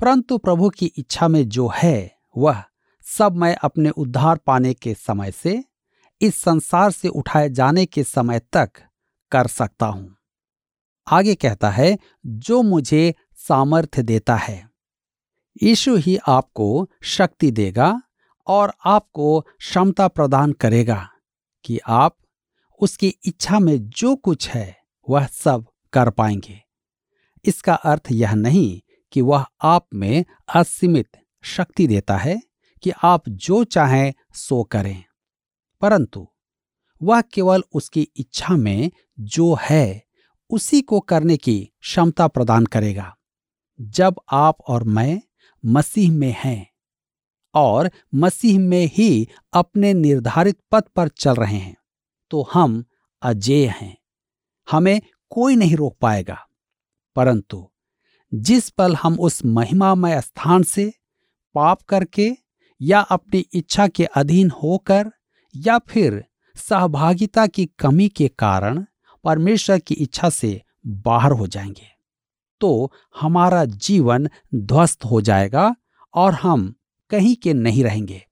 परंतु 0.00 0.38
प्रभु 0.38 0.70
की 0.70 0.86
इच्छा 0.86 1.28
में 1.28 1.48
जो 1.48 1.72
है, 1.76 2.18
वह 2.36 2.64
सब 3.02 3.36
मैं 3.36 3.56
अपने 3.56 3.90
उद्धार 3.90 4.36
पाने 4.36 4.74
के 4.74 4.94
समय 4.94 5.32
से, 5.32 5.64
इस 6.20 6.40
संसार 6.40 6.90
से 6.90 7.08
उठाए 7.08 7.50
जाने 7.50 7.86
के 7.86 8.04
समय 8.04 8.38
तक 8.38 8.70
कर 9.32 9.46
सकता 9.46 9.86
हूँ। 9.86 10.16
आगे 11.08 11.34
कहता 11.34 11.70
है, 11.70 11.98
जो 12.26 12.62
मुझे 12.62 13.14
सामर्थ्य 13.34 14.02
देता 14.02 14.36
है, 14.36 14.70
यीशु 15.62 15.96
ही 15.96 16.18
आपको 16.28 16.90
शक्ति 17.02 17.50
देगा 17.50 18.02
और 18.46 18.72
आपको 18.86 19.40
क्षमता 19.40 20.08
प्रदान 20.08 20.52
करेगा 20.52 21.08
कि 21.64 21.80
आप 21.86 22.16
उसकी 22.80 23.08
इच्छा 23.24 23.58
में 23.58 23.88
जो 23.88 24.16
कुछ 24.16 24.48
है, 24.48 24.76
वह 25.08 25.26
सब 25.26 25.66
कर 25.92 26.10
पाएँगे। 26.10 26.60
इसका 27.44 27.74
अर्थ 27.74 28.02
यह 28.12 28.34
नहीं 28.34 28.80
कि 29.12 29.20
वह 29.20 29.46
आप 29.62 29.86
में 29.94 30.24
असीमित 30.54 31.08
शक्ति 31.42 31.86
देता 31.86 32.16
है 32.16 32.42
कि 32.82 32.90
आप 33.02 33.28
जो 33.28 33.64
चाहें 33.64 34.12
सो 34.34 34.64
करें। 34.64 35.04
परंतु 35.80 36.28
वह 37.02 37.20
केवल 37.20 37.62
उसकी 37.74 38.08
इच्छा 38.16 38.56
में 38.56 38.90
जो 39.20 39.58
है, 39.70 40.04
उसी 40.50 40.80
को 40.82 41.00
करने 41.00 41.36
की 41.36 41.70
क्षमता 41.80 42.28
प्रदान 42.28 42.66
करेगा। 42.66 43.16
जब 43.80 44.14
आप 44.32 44.56
और 44.68 44.84
मैं 44.84 45.20
मसीह 45.64 46.12
में 46.12 46.34
हैं 46.38 46.70
और 47.54 47.90
मसीह 48.14 48.58
में 48.58 48.90
ही 48.92 49.28
अपने 49.52 49.94
निर्धारित 49.94 50.58
पथ 50.70 50.84
पर 50.96 51.08
चल 51.08 51.34
रहे 51.34 51.56
हैं 51.56 51.76
तो 52.30 52.48
हम 52.52 52.84
अजेय 53.22 53.66
हैं। 53.68 53.96
हमें 54.70 55.00
कोई 55.30 55.56
नहीं 55.56 55.76
रोक 55.76 55.96
पाएगा। 56.00 56.38
परंतु 57.16 57.70
जिस 58.34 58.70
पल 58.70 58.94
हम 58.94 59.20
उस 59.20 59.44
महिमामय 59.44 60.20
स्थान 60.20 60.62
से 60.62 60.92
पाप 61.54 61.82
करके 61.82 62.36
या 62.80 63.00
अपनी 63.00 63.38
इच्छा 63.52 63.88
के 63.88 64.04
अधीन 64.04 64.50
होकर 64.50 65.10
या 65.56 65.78
फिर 65.78 66.24
सहभागिता 66.60 67.46
की 67.46 67.66
कमी 67.78 68.08
के 68.08 68.28
कारण 68.28 68.84
परमेश्वर 69.24 69.78
की 69.78 69.94
इच्छा 69.94 70.30
से 70.30 70.62
बाहर 70.86 71.32
हो 71.32 71.46
जाएँगे। 71.46 71.86
तो 72.60 72.92
हमारा 73.20 73.64
जीवन 73.64 74.28
ध्वस्त 74.54 75.04
हो 75.04 75.20
जाएगा 75.20 75.74
और 76.14 76.34
हम 76.34 76.74
कहीं 77.10 77.36
के 77.36 77.52
नहीं 77.54 77.84
रहेंगे। 77.84 78.22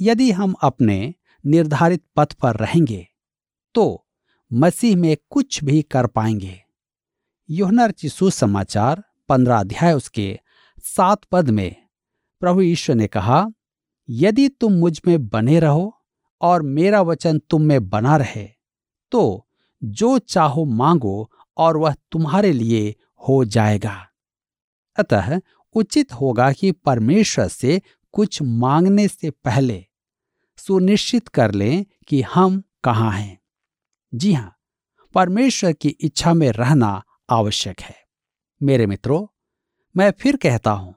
यदि 0.00 0.30
हम 0.30 0.54
अपने 0.62 1.14
निर्धारित 1.44 2.02
पथ 2.16 2.32
पर 2.32 2.56
रहेंगे 2.56 3.06
तो 3.74 4.06
मसीह 4.52 4.96
में 4.96 5.16
कुछ 5.30 5.62
भी 5.64 5.82
कर 5.82 6.06
पाएँगे। 6.06 6.60
योहनर 7.50 7.92
समाचार 8.04 9.02
पंद्रह 9.28 9.58
अध्याय 9.60 9.92
उसके 9.92 10.38
सात 10.84 11.24
पद 11.24 11.50
में 11.50 11.76
प्रभु 12.40 12.62
ईश्वर 12.62 12.96
ने 12.96 13.06
कहा, 13.06 13.46
यदि 14.08 14.48
तुम 14.48 14.72
मुझमें 14.72 15.28
बने 15.28 15.60
रहो 15.60 15.94
और 16.40 16.62
मेरा 16.62 17.00
वचन 17.02 17.38
तुम 17.50 17.62
में 17.62 17.88
बना 17.88 18.16
रहे 18.16 18.48
तो 19.12 19.46
जो 19.82 20.18
चाहो 20.18 20.64
मांगो 20.64 21.30
और 21.56 21.76
वह 21.76 21.94
तुम्हारे 22.12 22.52
लिए 22.52 22.94
हो 23.28 23.44
जाएगा। 23.44 23.94
अतः 24.96 25.40
उचित 25.74 26.12
होगा 26.12 26.50
कि 26.52 26.72
परमेश्वर 26.72 27.48
से 27.48 27.80
कुछ 28.14 28.40
मांगने 28.42 29.06
से 29.08 29.30
पहले 29.30 29.84
सुनिश्चित 30.58 31.28
कर 31.28 31.52
लें 31.52 31.84
कि 32.08 32.22
हम 32.22 32.62
कहाँ 32.84 33.10
हैं। 33.12 33.38
जी 34.12 34.32
हाँ, 34.32 34.54
परमेश्वर 35.14 35.72
की 35.72 35.88
इच्छा 35.88 36.34
में 36.34 36.50
रहना 36.52 37.02
आवश्यक 37.30 37.80
है। 37.80 37.96
मेरे 38.60 38.86
मित्रों, 38.86 39.26
मैं 39.94 40.10
फिर 40.10 40.36
कहता 40.36 40.70
हूँ, 40.70 40.94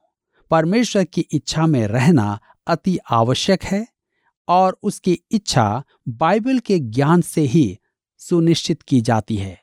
परमेश्वर 0.51 1.03
की 1.03 1.21
इच्छा 1.31 1.65
में 1.67 1.85
रहना 1.87 2.39
अति 2.67 2.97
आवश्यक 3.09 3.63
है 3.63 3.85
और 4.51 4.77
उसकी 4.83 5.13
इच्छा 5.31 5.83
बाइबल 6.07 6.59
के 6.59 6.79
ज्ञान 6.79 7.21
से 7.21 7.41
ही 7.41 7.79
सुनिश्चित 8.21 8.81
की 8.81 9.01
जाती 9.01 9.37
है। 9.37 9.57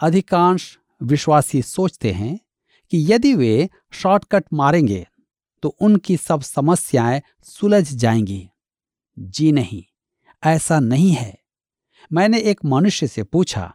अधिकांश 0.00 0.78
विश्वासी 1.02 1.62
सोचते 1.62 2.12
हैं 2.12 2.38
कि 2.92 3.12
यदि 3.12 3.34
वे 3.34 3.68
शॉर्टकट 3.92 4.44
मारेंगे 4.52 5.06
तो 5.62 5.68
उनकी 5.80 6.16
सब 6.16 6.40
समस्याएँ 6.40 7.22
सुलझ 7.42 7.92
जाएँगी। 7.94 8.48
जी 9.18 9.52
नहीं, 9.52 9.82
ऐसा 10.44 10.80
नहीं 10.80 11.10
है। 11.10 11.38
मैंने 12.12 12.38
एक 12.40 12.64
मनुष्य 12.64 13.06
से 13.06 13.22
पूछा, 13.22 13.74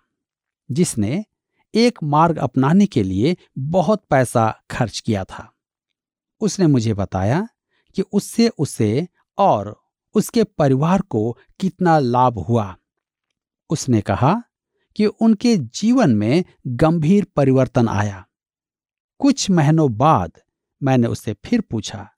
जिसने 0.69 1.25
एक 1.73 1.99
मार्ग 2.03 2.37
अपनाने 2.37 2.85
के 2.85 3.03
लिए 3.03 3.35
बहुत 3.57 4.03
पैसा 4.09 4.49
खर्च 4.71 4.99
किया 4.99 5.23
था। 5.23 5.51
उसने 6.41 6.67
मुझे 6.67 6.93
बताया 6.93 7.47
कि 7.95 8.03
उससे 8.13 8.47
उसे 8.57 9.07
और 9.37 9.84
उसके 10.15 10.43
परिवार 10.43 11.01
को 11.01 11.37
कितना 11.59 11.99
लाभ 11.99 12.39
हुआ। 12.39 12.75
उसने 13.69 14.01
कहा 14.01 14.43
कि 14.95 15.05
उनके 15.05 15.57
जीवन 15.57 16.15
में 16.15 16.43
गंभीर 16.67 17.27
परिवर्तन 17.35 17.87
आया। 17.87 18.25
कुछ 19.19 19.49
महीनों 19.49 19.97
बाद 19.97 20.31
मैंने 20.83 21.07
उससे 21.07 21.35
फिर 21.45 21.61
पूछा, 21.61 22.09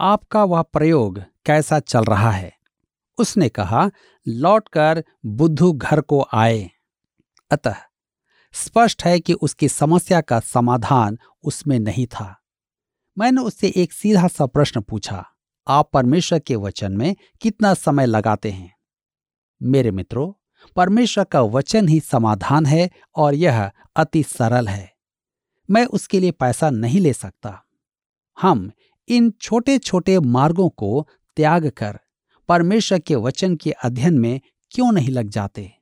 आपका 0.00 0.44
वह 0.44 0.62
प्रयोग 0.62 1.22
कैसा 1.46 1.80
चल 1.80 2.04
रहा 2.04 2.30
है? 2.30 2.52
उसने 3.18 3.48
कहा, 3.48 3.90
लौटकर 4.28 5.04
बुद्धू 5.26 5.72
घर 5.72 6.00
को 6.00 6.26
आए। 6.34 6.70
अतः 7.50 7.74
स्पष्ट 8.52 9.04
है 9.04 9.20
कि 9.20 9.32
उसकी 9.32 9.68
समस्या 9.68 10.20
का 10.20 10.40
समाधान 10.40 11.18
उसमें 11.44 11.78
नहीं 11.78 12.06
था। 12.06 12.38
मैंने 13.18 13.40
उससे 13.40 13.72
एक 13.76 13.92
सीधा 13.92 14.28
सा 14.28 14.46
प्रश्न 14.46 14.80
पूछा 14.80 15.31
आप 15.68 15.90
परमेश्वर 15.92 16.38
के 16.38 16.56
वचन 16.56 16.92
में 16.92 17.16
कितना 17.40 17.74
समय 17.74 18.06
लगाते 18.06 18.50
हैं? 18.50 18.74
मेरे 19.62 19.90
मित्रों, 19.90 20.32
परमेश्वर 20.76 21.24
का 21.24 21.40
वचन 21.40 21.88
ही 21.88 22.00
समाधान 22.00 22.66
है 22.66 22.90
और 23.16 23.34
यह 23.34 23.70
अति 23.96 24.22
सरल 24.22 24.68
है। 24.68 24.92
मैं 25.70 25.86
उसके 25.86 26.20
लिए 26.20 26.30
पैसा 26.30 26.70
नहीं 26.70 27.00
ले 27.00 27.12
सकता। 27.12 27.64
हम 28.40 28.70
इन 29.08 29.30
छोटे 29.30 29.78
छोटे 29.78 30.20
मार्गों 30.20 30.68
को 30.68 31.08
त्याग 31.36 31.68
कर 31.68 32.00
परमेश्वर 32.48 32.98
के 32.98 33.14
वचन 33.14 33.56
के 33.56 33.70
अध्ययन 33.70 34.18
में 34.18 34.40
क्यों 34.70 34.92
नहीं 34.92 35.10
लग 35.10 35.28
जाते? 35.28 35.72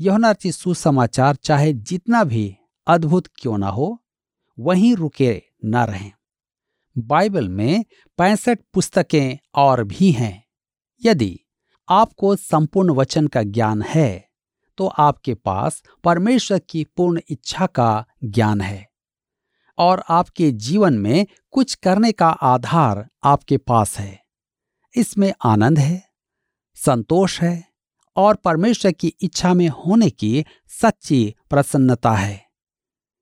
यौनार्थी 0.00 0.52
सुसमाचार 0.52 1.34
चाहे 1.34 1.72
जितना 1.72 2.24
भी 2.24 2.56
अद्भुत 2.86 3.26
क्यों 3.26 3.58
ना 3.58 3.68
हो, 3.68 4.04
वहीं 4.58 4.96
रुके 4.96 5.42
न 5.64 5.76
रहें। 5.76 6.12
बाइबल 6.96 7.48
में 7.48 7.84
पैंसठ 8.18 8.58
पुस्तकें 8.74 9.38
और 9.54 9.84
भी 9.84 10.10
हैं। 10.12 10.44
यदि 11.02 11.38
आपको 11.88 12.34
संपूर्ण 12.36 12.90
वचन 12.90 13.26
का 13.26 13.42
ज्ञान 13.42 13.82
है 13.82 14.28
तो 14.78 14.86
आपके 14.86 15.34
पास 15.34 15.82
परमेश्वर 16.04 16.58
की 16.58 16.84
पूर्ण 16.96 17.20
इच्छा 17.28 17.66
का 17.66 18.04
ज्ञान 18.24 18.60
है 18.60 18.88
और 19.78 20.02
आपके 20.08 20.50
जीवन 20.52 20.94
में 20.94 21.26
कुछ 21.50 21.74
करने 21.74 22.12
का 22.12 22.28
आधार 22.28 23.08
आपके 23.24 23.56
पास 23.56 23.98
है। 23.98 24.20
इसमें 24.94 25.32
आनंद 25.44 25.78
है, 25.78 26.02
संतोष 26.76 27.40
है 27.40 27.64
और 28.16 28.34
परमेश्वर 28.34 28.92
की 28.92 29.12
इच्छा 29.20 29.54
में 29.54 29.68
होने 29.68 30.10
की 30.10 30.44
सच्ची 30.82 31.34
प्रसन्नता 31.50 32.12
है 32.12 32.40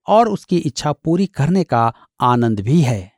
और 0.06 0.28
उसकी 0.28 0.58
इच्छा 0.58 0.92
पूरी 0.92 1.26
करने 1.26 1.64
का 1.64 1.92
आनंद 2.20 2.60
भी 2.60 2.80
है। 2.80 3.17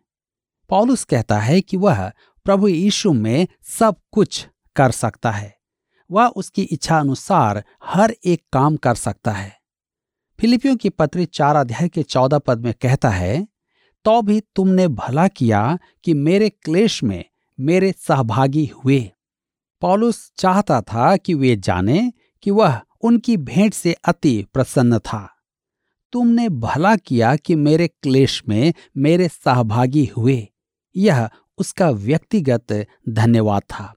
पौलुस 0.70 1.02
कहता 1.04 1.38
है 1.38 1.60
कि 1.60 1.76
वह 1.76 2.10
प्रभु 2.46 2.68
यीशु 2.68 3.12
में 3.12 3.46
सब 3.70 3.96
कुछ 4.12 4.46
कर 4.76 4.90
सकता 4.90 5.30
है। 5.30 5.54
वह 6.10 6.26
उसकी 6.26 6.62
इच्छा 6.62 6.98
अनुसार 6.98 7.62
हर 7.84 8.14
एक 8.24 8.42
काम 8.52 8.76
कर 8.76 8.94
सकता 8.94 9.32
है। 9.32 9.52
फिलिपियों 10.38 10.76
की 10.76 10.88
पत्री 10.88 11.24
चार 11.24 11.56
अध्याय 11.56 11.88
के 11.88 12.02
चौदह 12.02 12.38
पद 12.38 12.64
में 12.64 12.72
कहता 12.74 13.08
है 13.08 13.46
तो 14.04 14.20
भी 14.22 14.40
तुमने 14.56 14.86
भला 14.88 15.26
किया 15.28 15.78
कि 16.04 16.14
मेरे 16.14 16.48
क्लेश 16.48 17.02
में 17.02 17.24
मेरे 17.58 17.92
सहभागी 17.98 18.64
हुए। 18.76 19.00
पॉलुस 19.82 20.32
चाहता 20.36 20.80
था 20.82 21.16
कि 21.16 21.34
वे 21.34 21.56
जाने 21.56 22.12
कि 22.42 22.50
वह 22.50 22.80
उनकी 23.02 23.36
भेंट 23.36 23.74
से 23.74 23.92
अति 24.04 24.46
प्रसन्न 24.52 24.98
था। 24.98 25.26
तुमने 26.12 26.48
भला 26.48 26.94
किया 26.96 27.34
कि 27.36 27.54
मेरे 27.54 27.88
क्लेश 27.88 28.42
में 28.48 28.72
मेरे 28.96 29.28
सहभागी 29.28 30.06
हुए। 30.16 30.46
यह 30.96 31.28
उसका 31.58 31.90
व्यक्तिगत 31.90 32.86
धन्यवाद 33.08 33.62
था। 33.62 33.94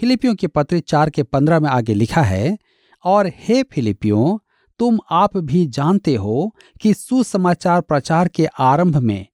फिलिपियों 0.00 0.34
के 0.34 0.46
पत्र 0.46 0.80
चार 0.80 1.10
के 1.10 1.22
पंद्रह 1.22 1.60
में 1.60 1.70
आगे 1.70 1.94
लिखा 1.94 2.22
है, 2.22 2.58
और 3.04 3.26
हे 3.26 3.62
फिलिपियों, 3.62 4.38
तुम 4.78 4.98
आप 5.10 5.36
भी 5.36 5.66
जानते 5.66 6.14
हो 6.14 6.54
कि 6.80 6.94
सुसमाचार 6.94 7.80
प्रचार 7.80 8.28
के 8.28 8.46
आरंभ 8.46 8.96
में, 8.96 9.26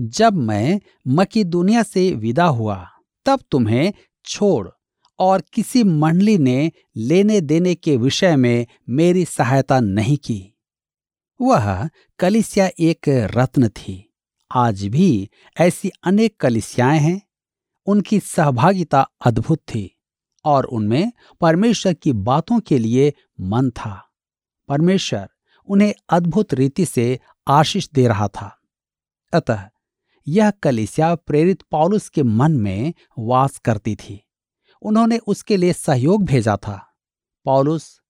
जब 0.00 0.34
मैं 0.34 0.80
मकी 1.08 1.44
दुनिया 1.44 1.82
से 1.82 2.12
विदा 2.12 2.44
हुआ, 2.44 2.88
तब 3.26 3.40
तुम्हें 3.50 3.92
छोड़ 4.24 4.68
और 5.18 5.42
किसी 5.52 5.84
मंडली 5.84 6.38
ने 6.38 6.72
लेने 6.96 7.40
देने 7.40 7.74
के 7.74 7.96
विषय 7.96 8.36
में 8.36 8.66
मेरी 8.88 9.24
सहायता 9.24 9.80
नहीं 9.80 10.16
की। 10.16 10.58
वह 11.40 11.88
कलिसिया 12.18 12.70
एक 12.80 13.08
रत्न 13.08 13.68
थी। 13.68 14.07
आज 14.50 14.86
भी 14.86 15.30
ऐसी 15.60 15.90
अनेक 16.04 16.40
कलिसियाएँ 16.40 16.98
हैं, 16.98 17.22
उनकी 17.86 18.20
सहभागिता 18.20 19.10
अद्भुत 19.26 19.58
थी 19.58 20.00
और 20.44 20.64
उनमें 20.64 21.12
परमेश्वर 21.40 21.94
की 21.94 22.12
बातों 22.12 22.60
के 22.60 22.78
लिए 22.78 23.12
मन 23.40 23.70
था। 23.70 24.08
परमेश्वर 24.68 25.28
उन्हें 25.66 25.94
अद्भुत 26.10 26.54
रीति 26.54 26.86
से 26.86 27.20
आशीष 27.48 27.88
दे 27.88 28.08
रहा 28.08 28.28
था। 28.28 28.60
अतः 29.34 29.68
यह 30.28 30.50
कलिसिया 30.50 31.14
प्रेरित 31.14 31.62
पौलुस 31.62 32.08
के 32.08 32.22
मन 32.22 32.52
में 32.52 32.94
वास 33.18 33.58
करती 33.58 33.96
थी। 33.96 34.24
उन्होंने 34.82 35.18
उसके 35.18 35.56
लिए 35.56 35.72
सहयोग 35.72 36.24
भेजा 36.24 36.56
था। 36.56 36.94
पौलुस 37.44 38.00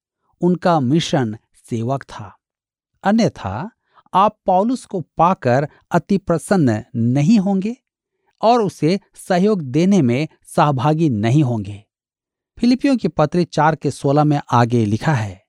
उनका 0.40 0.80
मिशन 0.80 1.38
सेवक 1.71 2.02
था। 2.02 2.38
अन्यथा 3.04 3.71
आप 4.15 4.38
पॉलुस 4.47 4.85
को 4.85 5.00
पाकर 5.19 5.69
अति 5.91 6.19
प्रसन्न 6.19 6.83
नहीं 6.97 7.38
होंगे 7.38 7.77
और 8.43 8.62
उसे 8.62 8.99
सहयोग 9.29 9.62
देने 9.62 10.00
में 10.03 10.29
सहभागी 10.47 11.09
नहीं 11.09 11.43
होंगे। 11.43 11.83
फिलिपियों 12.59 12.97
की 12.97 13.09
पत्र 13.09 13.45
चार 13.45 13.77
के 13.77 13.91
सोलह 13.91 14.25
में 14.25 14.41
आगे 14.53 14.85
लिखा 14.85 15.12
है, 15.12 15.43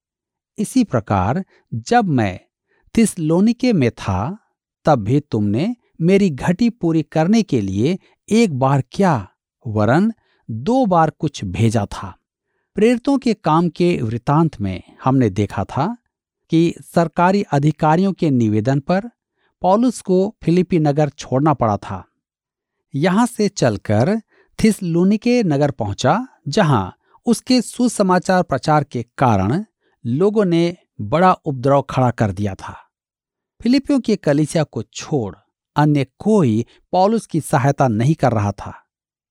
इसी 0.57 0.83
प्रकार 0.83 1.43
जब 1.73 2.05
मैं 2.05 2.39
तिसलोनिके 2.95 3.73
में 3.73 3.89
था, 3.91 4.37
तब 4.85 4.99
भी 4.99 5.19
तुमने 5.21 5.75
मेरी 6.01 6.29
घटी 6.29 6.69
पूरी 6.69 7.01
करने 7.03 7.41
के 7.43 7.61
लिए 7.61 7.97
एक 8.29 8.53
बार 8.59 8.83
क्या, 8.91 9.27
वरन 9.65 10.11
दो 10.49 10.85
बार 10.85 11.09
कुछ 11.09 11.43
भेजा 11.45 11.85
था। 11.85 12.13
प्रेरितों 12.75 13.17
के 13.17 13.33
काम 13.33 13.69
के 13.69 13.97
वृतांत 14.01 14.59
में 14.61 14.81
हमने 15.03 15.29
देखा 15.29 15.63
था 15.63 15.95
कि 16.49 16.73
सरकारी 16.81 17.41
अधिकारियों 17.43 18.13
के 18.13 18.29
निवेदन 18.29 18.79
पर 18.79 19.09
पॉलुस 19.61 20.01
को 20.01 20.35
फिलिपी 20.43 20.79
नगर 20.79 21.09
छोड़ना 21.09 21.53
पड़ा 21.53 21.77
था। 21.77 22.05
यहाँ 22.95 23.25
से 23.25 23.47
चलकर 23.47 24.21
थिसलुनिके 24.63 25.43
नगर 25.43 25.71
पहुँचा, 25.71 26.27
जहाँ 26.47 26.95
उसके 27.25 27.61
सुसमाचार 27.61 28.43
प्रचार 28.43 28.83
के 28.83 29.05
कारण 29.17 29.63
लोगों 30.05 30.45
ने 30.45 30.77
बड़ा 31.01 31.33
उपद्रव 31.33 31.81
खड़ा 31.81 32.11
कर 32.11 32.31
दिया 32.31 32.55
था। 32.55 32.75
फिलिपियों 33.61 33.99
की 33.99 34.15
कलिसिया 34.15 34.63
को 34.63 34.83
छोड़ 34.83 35.35
अन्य 35.75 36.05
कोई 36.19 36.65
पॉलुस 36.91 37.25
की 37.25 37.41
सहायता 37.41 37.87
नहीं 37.87 38.15
कर 38.15 38.31
रहा 38.31 38.51
था। 38.51 38.73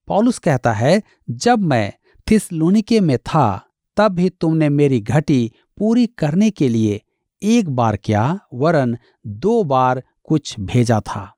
पॉलुस 0.07 0.39
कहता 0.39 0.73
है, 0.73 1.03
जब 1.31 1.59
मैं 1.59 1.93
थिसलुनिके 2.31 3.01
में 3.01 3.19
था, 3.19 3.65
तब 3.97 4.13
भी 4.13 4.31
तुमने 4.31 4.69
मेरी 4.69 5.01
घटी 5.01 5.53
पूरी 5.79 6.07
करने 6.07 6.51
के 6.51 6.69
लिए 6.69 7.03
एक 7.43 7.69
बार 7.69 7.97
क्या, 7.97 8.39
वरन 8.55 8.97
दो 9.27 9.63
बार 9.65 10.03
कुछ 10.25 10.59
भेजा 10.61 11.01
था। 11.01 11.35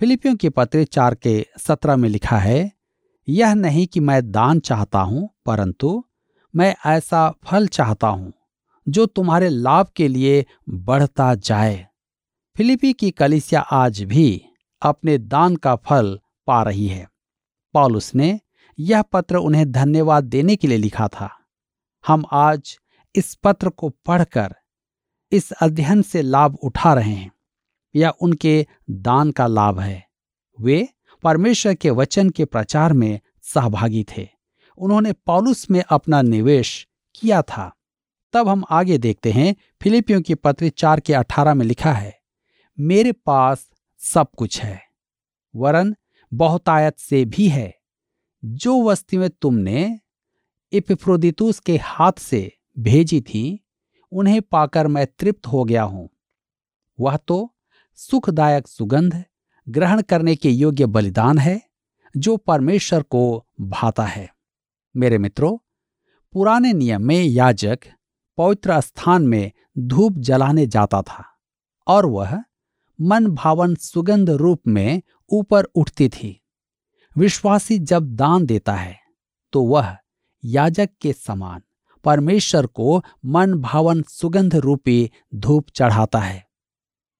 फिलिपियों 0.00 0.36
के 0.36 0.48
पत्र 0.50 0.84
चार 0.84 1.14
के 1.14 1.46
सत्रह 1.58 1.96
में 1.96 2.08
लिखा 2.08 2.38
है, 2.38 2.72
यह 3.28 3.54
नहीं 3.54 3.86
कि 3.86 4.00
मैं 4.00 4.30
दान 4.30 4.60
चाहता 4.60 5.00
हूँ, 5.00 5.28
परंतु 5.46 6.04
मैं 6.54 6.74
ऐसा 6.86 7.28
फल 7.44 7.66
चाहता 7.66 8.08
हूँ, 8.08 8.32
जो 8.86 9.06
तुम्हारे 9.06 9.48
लाभ 9.48 9.88
के 9.96 10.08
लिए 10.08 10.44
बढ़ता 10.68 11.34
जाए। 11.34 11.86
फिलिपी 12.56 12.92
की 12.92 13.10
कलिसिया 13.10 13.60
आज 13.60 14.02
भी 14.02 14.42
अपने 14.82 15.18
दान 15.18 15.56
का 15.56 15.74
फल 15.76 16.18
पा 16.46 16.62
रही 16.62 16.86
है। 16.86 17.06
पॉलुस 17.74 18.14
ने 18.14 18.38
यह 18.78 19.02
पत्र 19.02 19.36
उन्हें 19.36 19.70
धन्यवाद 19.72 20.24
देने 20.24 20.56
के 20.56 20.68
लिए 20.68 20.78
लिखा 20.78 21.08
था। 21.08 21.30
हम 22.04 22.24
आज 22.32 22.78
इस 23.14 23.34
पत्र 23.34 23.68
को 23.68 23.88
पढ़कर 24.06 24.54
इस 25.32 25.52
अध्ययन 25.52 26.02
से 26.02 26.22
लाभ 26.22 26.54
उठा 26.54 26.94
रहे 26.94 27.12
हैं, 27.12 27.32
या 27.94 28.10
उनके 28.10 28.66
दान 28.90 29.30
का 29.30 29.46
लाभ 29.46 29.80
है। 29.80 30.08
वे 30.60 30.88
परमेश्वर 31.22 31.74
के 31.74 31.90
वचन 31.90 32.30
के 32.30 32.44
प्रचार 32.44 32.92
में 32.92 33.20
सहभागी 33.42 34.04
थे। 34.16 34.28
उन्होंने 34.78 35.12
पॉलुस 35.12 35.70
में 35.70 35.82
अपना 35.88 36.22
निवेश 36.22 36.88
किया 37.14 37.42
था। 37.42 37.74
तब 38.32 38.48
हम 38.48 38.64
आगे 38.70 38.98
देखते 38.98 39.32
हैं, 39.32 39.56
फिलिपियों 39.82 40.22
की 40.22 40.34
पत्र 40.34 40.68
चार 40.68 41.00
के 41.00 41.14
अठारह 41.14 41.54
में 41.54 41.66
लिखा 41.66 41.92
है, 41.92 42.20
मेरे 42.80 43.12
पास 43.12 43.70
सब 44.00 44.26
कुछ 44.36 44.60
है, 44.60 44.82
वरन 45.56 45.96
बहुतायत 46.32 46.98
से 46.98 47.24
भी 47.24 47.48
है। 47.48 47.74
जो 48.44 48.82
वस्तुएँ 48.82 49.28
तुमने 49.28 50.00
इपिफ्रोदितुस 50.72 51.58
के 51.58 51.76
हाथ 51.76 52.12
से 52.12 52.52
भेजी 52.78 53.20
थी 53.20 53.64
उन्हें 54.12 54.40
पाकर 54.42 54.86
मैं 54.86 55.06
तृप्त 55.18 55.46
हो 55.46 55.64
गया 55.64 55.82
हूँ। 55.82 56.08
वह 56.98 57.16
तो 57.16 57.54
सुखदायक 57.98 58.68
सुगंध 58.68 59.24
ग्रहण 59.66 60.02
करने 60.02 60.36
के 60.36 60.50
योग्य 60.50 60.86
बलिदान 60.86 61.38
है, 61.38 61.60
जो 62.14 62.36
परमेश्वर 62.36 63.02
को 63.02 63.46
भाता 63.60 64.04
है। 64.04 64.28
मेरे 64.94 65.18
मित्रों, 65.18 65.56
पुराने 66.32 66.72
नियम 66.72 67.02
में 67.02 67.22
याजक 67.22 67.78
पवित्र 68.38 68.80
स्थान 68.80 69.26
में 69.26 69.50
धूप 69.78 70.18
जलाने 70.18 70.66
जाता 70.66 71.02
था 71.02 71.24
और 71.86 72.06
वह 72.06 72.42
मन 72.98 73.26
भावन 73.26 73.74
सुगंध 73.74 74.30
रूप 74.30 74.60
में 74.66 75.02
ऊपर 75.30 75.64
उठती 75.64 76.08
थी। 76.08 76.38
विश्वासी 77.16 77.78
जब 77.78 78.14
दान 78.16 78.46
देता 78.46 78.74
है 78.74 78.96
तो 79.52 79.62
वह 79.62 79.96
याजक 80.44 80.90
के 81.00 81.12
समान 81.12 81.62
परमेश्वर 82.04 82.66
को 82.66 83.02
मन 83.24 83.54
भावन 83.54 84.02
सुगंध 84.02 84.54
रूपी 84.56 85.10
धूप 85.34 85.70
चढ़ाता 85.70 86.18
है, 86.18 86.44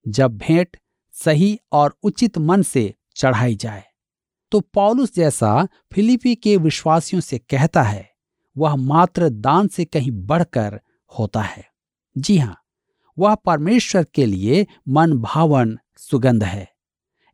जब 0.07 0.37
भेंट 0.39 0.77
सही 1.15 1.59
और 1.73 1.95
उचित 2.03 2.39
मन 2.39 2.63
से 2.63 2.95
चढ़ाई 3.17 3.55
जाए। 3.57 3.85
तो 4.53 4.61
पॉलुस 4.61 5.15
जैसा 5.15 5.67
फिलिपी 5.93 6.35
के 6.35 6.57
विश्वासियों 6.57 7.21
से 7.21 7.39
कहता 7.41 7.83
है, 7.83 8.09
वह 8.57 8.75
मात्र 8.77 9.29
दान 9.29 9.69
से 9.69 9.85
कहीं 9.85 10.11
बढ़कर 10.11 10.81
होता 11.13 11.43
है। 11.43 11.65
जी 12.17 12.39
हाँ, 12.39 12.57
वह 13.19 13.35
परमेश्वर 13.35 14.05
के 14.05 14.27
लिए 14.27 14.67
मन 14.89 15.13
भावन 15.19 15.79
सुगंध 15.99 16.45
है। 16.45 16.69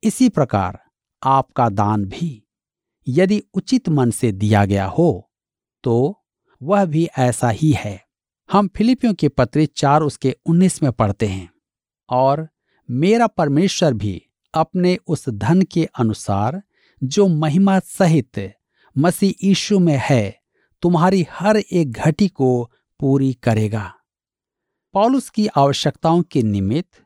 इसी 0.03 0.29
प्रकार 0.29 0.79
आपका 1.23 1.69
दान 1.69 2.05
भी, 2.05 2.43
यदि 3.07 3.43
उचित 3.55 3.89
मन 3.89 4.11
से 4.11 4.33
दिया 4.33 4.65
गया 4.65 4.87
हो 4.87 5.31
तो 5.85 6.18
वह 6.63 6.85
भी 6.85 7.09
ऐसा 7.19 7.51
ही 7.51 7.73
है। 7.73 8.05
हम 8.53 8.69
फिलिपियों 8.77 9.15
के 9.15 9.29
पत्र 9.29 9.67
चार 9.67 10.03
उसके 10.03 10.37
उन्नीस 10.47 10.83
में 10.83 10.93
पढ़ते 10.93 11.27
हैं। 11.27 11.51
और 12.11 12.49
मेरा 12.91 13.27
परमेश्वर 13.27 13.95
भी 13.95 14.23
अपने 14.55 14.99
उस 15.07 15.29
धन 15.29 15.63
के 15.63 15.85
अनुसार 15.85 16.63
जो 17.05 17.29
महिमा 17.29 17.79
सहित 17.79 18.53
मसीह 18.99 19.47
यीशु 19.47 19.79
में 19.79 20.01
है, 20.05 20.41
तुम्हारी 20.83 21.27
हर 21.31 21.57
एक 21.57 21.93
घटी 21.93 22.29
को 22.29 22.71
पूरी 23.01 23.33
करेगा। 23.33 23.95
पॉलुस 24.93 25.31
की 25.31 25.47
आवश्यकताओं 25.47 26.23
के 26.23 26.43
निमित्त, 26.43 27.03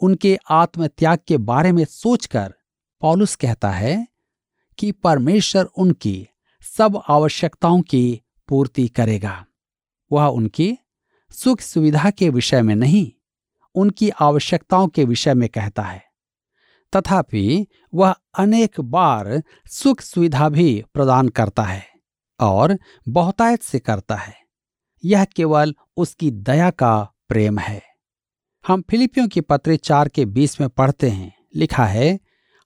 उनके 0.00 0.38
आत्मत्याग 0.50 1.18
के 1.28 1.36
बारे 1.36 1.72
में 1.72 1.84
सोचकर 1.84 2.54
पॉलुस 3.00 3.36
कहता 3.36 3.70
है 3.70 4.08
कि 4.78 4.92
परमेश्वर 4.92 5.64
उनकी 5.64 6.28
सब 6.78 7.02
आवश्यकताओं 7.08 7.82
की 7.82 8.20
पूर्ति 8.48 8.88
करेगा। 8.88 9.46
वह 10.12 10.24
उनकी 10.26 10.78
सुख 11.30 11.60
सुविधा 11.60 12.10
के 12.10 12.28
विषय 12.28 12.62
में 12.62 12.74
नहीं, 12.74 13.12
उनकी 13.74 14.10
आवश्यकताओं 14.10 14.88
के 14.88 15.04
विषय 15.04 15.34
में 15.34 15.48
कहता 15.48 15.82
है। 15.82 16.04
तथापि 16.96 17.66
वह 17.94 18.14
अनेक 18.38 18.80
बार 18.80 19.42
सुख 19.70 20.00
सुविधा 20.00 20.48
भी 20.48 20.84
प्रदान 20.94 21.28
करता 21.28 21.62
है 21.62 21.86
और 22.40 22.78
बहुतायत 23.08 23.62
से 23.62 23.78
करता 23.78 24.16
है। 24.16 24.34
यह 25.04 25.24
केवल 25.24 25.74
उसकी 25.96 26.30
दया 26.30 26.70
का 26.70 27.12
प्रेम 27.28 27.58
है। 27.58 27.82
हम 28.66 28.82
फिलिपियों 28.90 29.28
की 29.28 29.40
पत्र 29.40 29.76
चार 29.76 30.08
के 30.08 30.24
बीस 30.24 30.60
में 30.60 30.70
पढ़ते 30.70 31.10
हैं। 31.10 31.46
लिखा 31.54 31.86
है, 31.86 32.20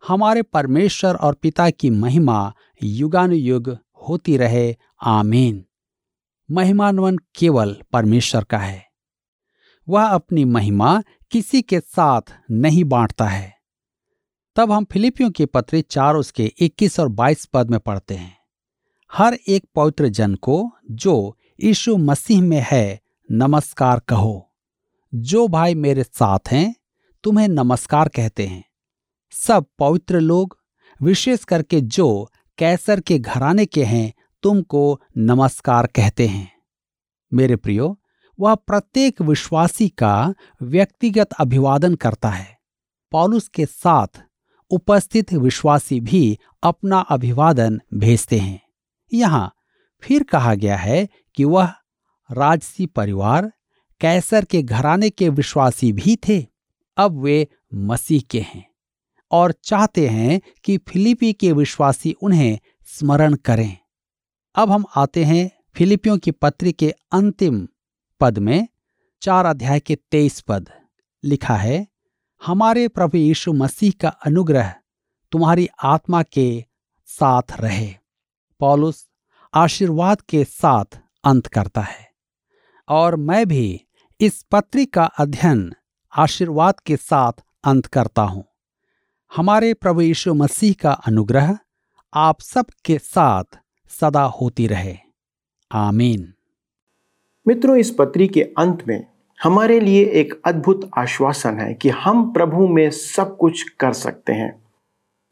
हमारे 0.09 0.43
परमेश्वर 0.43 1.15
और 1.15 1.35
पिता 1.35 1.71
की 1.71 1.91
महिमा 1.91 2.55
युगानुयुग 2.83 3.79
होती 4.09 4.37
रहे। 4.37 4.77
आमीन। 5.03 5.67
महिमानवन 6.51 7.17
केवल 7.17 7.77
परमेश्वर 7.93 8.45
का 8.45 8.59
है। 8.59 8.87
वह 9.89 10.05
अपनी 10.05 10.45
महिमा 10.45 11.03
किसी 11.31 11.63
के 11.63 11.81
साथ 11.81 12.21
नहीं 12.51 12.85
बांटता 12.85 13.27
है। 13.27 13.55
तब 14.57 14.73
हम 14.73 14.85
फिलिपियों 14.85 15.31
की 15.31 15.47
पत्री 15.47 15.83
चार 15.83 16.15
उसके 16.15 16.53
21 16.59 17.01
और 17.01 17.09
22 17.09 17.47
पद 17.47 17.71
में 17.71 17.81
पढ़ते 17.81 18.15
हैं। 18.15 18.39
हर 19.13 19.39
एक 19.49 19.69
पवित्र 19.75 20.09
जन 20.09 20.35
को 20.35 20.71
जो 20.91 21.37
यीशु 21.65 21.97
मसीह 21.97 22.43
में 22.43 22.67
है, 22.71 23.01
नमस्कार 23.31 24.01
कहो। 24.01 24.53
जो 25.15 25.49
भाई 25.49 25.75
मेरे 25.75 26.05
साथ 26.05 26.39
हैं, 26.51 26.75
तुम्हें 27.25 27.49
नमस्कार 27.49 28.09
कहते 28.09 28.47
हैं। 28.47 28.65
सब 29.33 29.67
पवित्र 29.79 30.21
लोग, 30.21 30.59
विशेष 31.03 31.45
करके 31.45 31.81
जो 31.81 32.31
कैसर 32.59 33.01
के 33.01 33.19
घराने 33.19 33.67
के 33.67 33.85
हैं 33.85 34.13
तुमको 34.43 35.01
नमस्कार 35.17 35.87
कहते 35.87 36.27
हैं। 36.27 36.53
मेरे 37.33 37.57
प्रियो, 37.57 38.01
वह 38.41 38.55
प्रत्येक 38.55 39.23
विश्वासी 39.23 39.89
का 39.89 40.35
व्यक्तिगत 40.63 41.33
अभिवादन 41.33 41.95
करता 41.95 42.29
है। 42.29 42.59
पॉलुस 43.13 43.49
के 43.49 43.67
साथ 43.67 44.23
उपस्थित 44.71 45.33
विश्वासी 45.33 46.01
भी 46.01 46.39
अपना 46.63 46.99
अभिवादन 46.99 47.81
भेजते 47.95 48.39
हैं। 48.39 48.61
यहाँ 49.15 49.53
फिर 50.03 50.23
कहा 50.23 50.55
गया 50.55 50.77
है 50.77 51.09
कि 51.35 51.45
वह 51.45 51.67
राजसी 52.31 52.87
परिवार, 52.87 53.53
कैसर 54.01 54.45
के 54.45 54.63
घराने 54.63 55.11
के 55.11 55.29
विश्वासी 55.29 55.93
भी 55.93 56.17
थे। 56.29 56.47
अब 56.97 57.23
वे 57.23 57.49
मसीह 57.75 58.23
के 58.31 58.41
हैं 58.41 58.65
और 59.31 59.53
चाहते 59.53 60.09
हैं 60.09 60.41
कि 60.65 60.79
फिलिपी 60.79 61.33
के 61.33 61.53
विश्वासी 61.53 62.13
उन्हें 62.23 62.59
स्मरण 62.87 63.35
करें। 63.35 63.77
अब 64.55 64.71
हम 64.71 64.85
आते 64.97 65.25
हैं 65.25 65.51
फिलिपियों 65.75 66.19
की 66.19 66.31
पत्री 66.31 66.73
के 66.73 66.95
अंतिम 67.13 67.69
पद 68.21 68.39
में, 68.39 68.69
चार 69.23 69.45
अध्याय 69.45 69.81
के 69.81 69.97
तेईस 69.97 70.41
पद। 70.41 70.69
लिखा 71.25 71.57
है, 71.57 71.87
हमारे 72.45 72.89
प्रभु 72.89 73.19
यीशु 73.19 73.53
मसीह 73.53 73.93
का 74.01 74.09
अनुग्रह 74.09 74.75
तुम्हारी 75.33 75.69
आत्मा 75.83 76.23
के 76.23 76.65
साथ 77.07 77.43
रहे। 77.61 77.95
पॉलुस 78.61 79.09
आशीर्वाद 79.55 80.21
के 80.21 80.45
साथ 80.45 81.01
अंत 81.25 81.47
करता 81.47 81.81
है। 81.81 82.11
और 82.89 83.17
मैं 83.17 83.49
भी 83.49 83.85
इस 84.21 84.43
पत्री 84.43 84.87
का 84.87 85.05
अध्ययन 85.05 85.75
आशीर्वाद 86.17 86.81
के 86.81 86.97
साथ 86.97 87.33
अंत 87.65 87.87
करता 87.87 88.23
हूँ। 88.23 88.45
हमारे 89.37 89.75
प्रभु 89.75 90.01
यीशु 90.01 90.35
मसीह 90.35 90.75
का 90.83 90.93
अनुग्रह 90.93 91.59
आप 92.15 92.41
सब 92.41 92.67
के 92.85 92.99
साथ 92.99 93.45
सदा 93.91 94.23
होती 94.23 94.67
रहे। 94.67 94.97
आमीन। 95.73 96.33
मित्रों, 97.49 97.77
इस 97.77 97.91
पत्री 97.91 98.29
के 98.29 98.43
अंत 98.43 98.85
में 98.89 99.07
हमारे 99.43 99.81
लिए 99.81 100.05
एक 100.05 100.43
अद्भुत 100.45 100.91
आश्वासन 100.99 101.59
है 101.59 101.75
कि 101.75 101.89
हम 101.89 102.33
प्रभु 102.33 102.69
में 102.69 102.91
सब 102.91 103.37
कुछ 103.37 103.63
कर 103.63 103.93
सकते 103.93 104.33
हैं। 104.33 104.63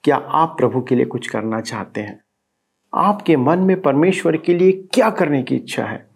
क्या 0.04 0.16
आप 0.16 0.56
प्रभु 0.58 0.82
के 0.82 0.94
लिए 0.94 1.04
कुछ 1.04 1.28
करना 1.28 1.60
चाहते 1.60 2.00
हैं? 2.00 2.24
आपके 2.94 3.36
मन 3.36 3.58
में 3.58 3.82
परमेश्वर 3.82 4.36
के 4.36 4.54
लिए 4.54 4.72
क्या 4.72 5.10
करने 5.10 5.42
की 5.42 5.56
इच्छा 5.56 5.84
है? 5.84 6.08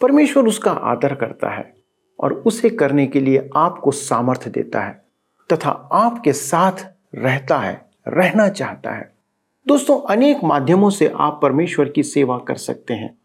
परमेश्वर 0.00 0.46
उसका 0.46 0.72
आदर 0.72 1.14
करता 1.14 1.50
है 1.50 1.74
और 2.20 2.32
उसे 2.32 2.70
करने 2.70 3.06
के 3.06 3.20
लिए 3.20 3.50
आपको 3.56 3.90
सामर्थ्य 3.90 4.50
देता 4.50 4.80
है 4.80 5.04
तथा 5.52 5.70
आपके 5.92 6.32
साथ 6.32 6.92
रहता 7.14 7.58
है, 7.58 7.90
रहना 8.08 8.48
चाहता 8.48 8.90
है। 8.90 9.09
दोस्तों, 9.70 10.00
अनेक 10.00 10.38
माध्यमों 10.44 10.90
से 10.90 11.12
आप 11.16 11.40
परमेश्वर 11.42 11.88
की 11.88 12.02
सेवा 12.02 12.38
कर 12.38 12.54
सकते 12.54 12.94
हैं। 12.94 13.18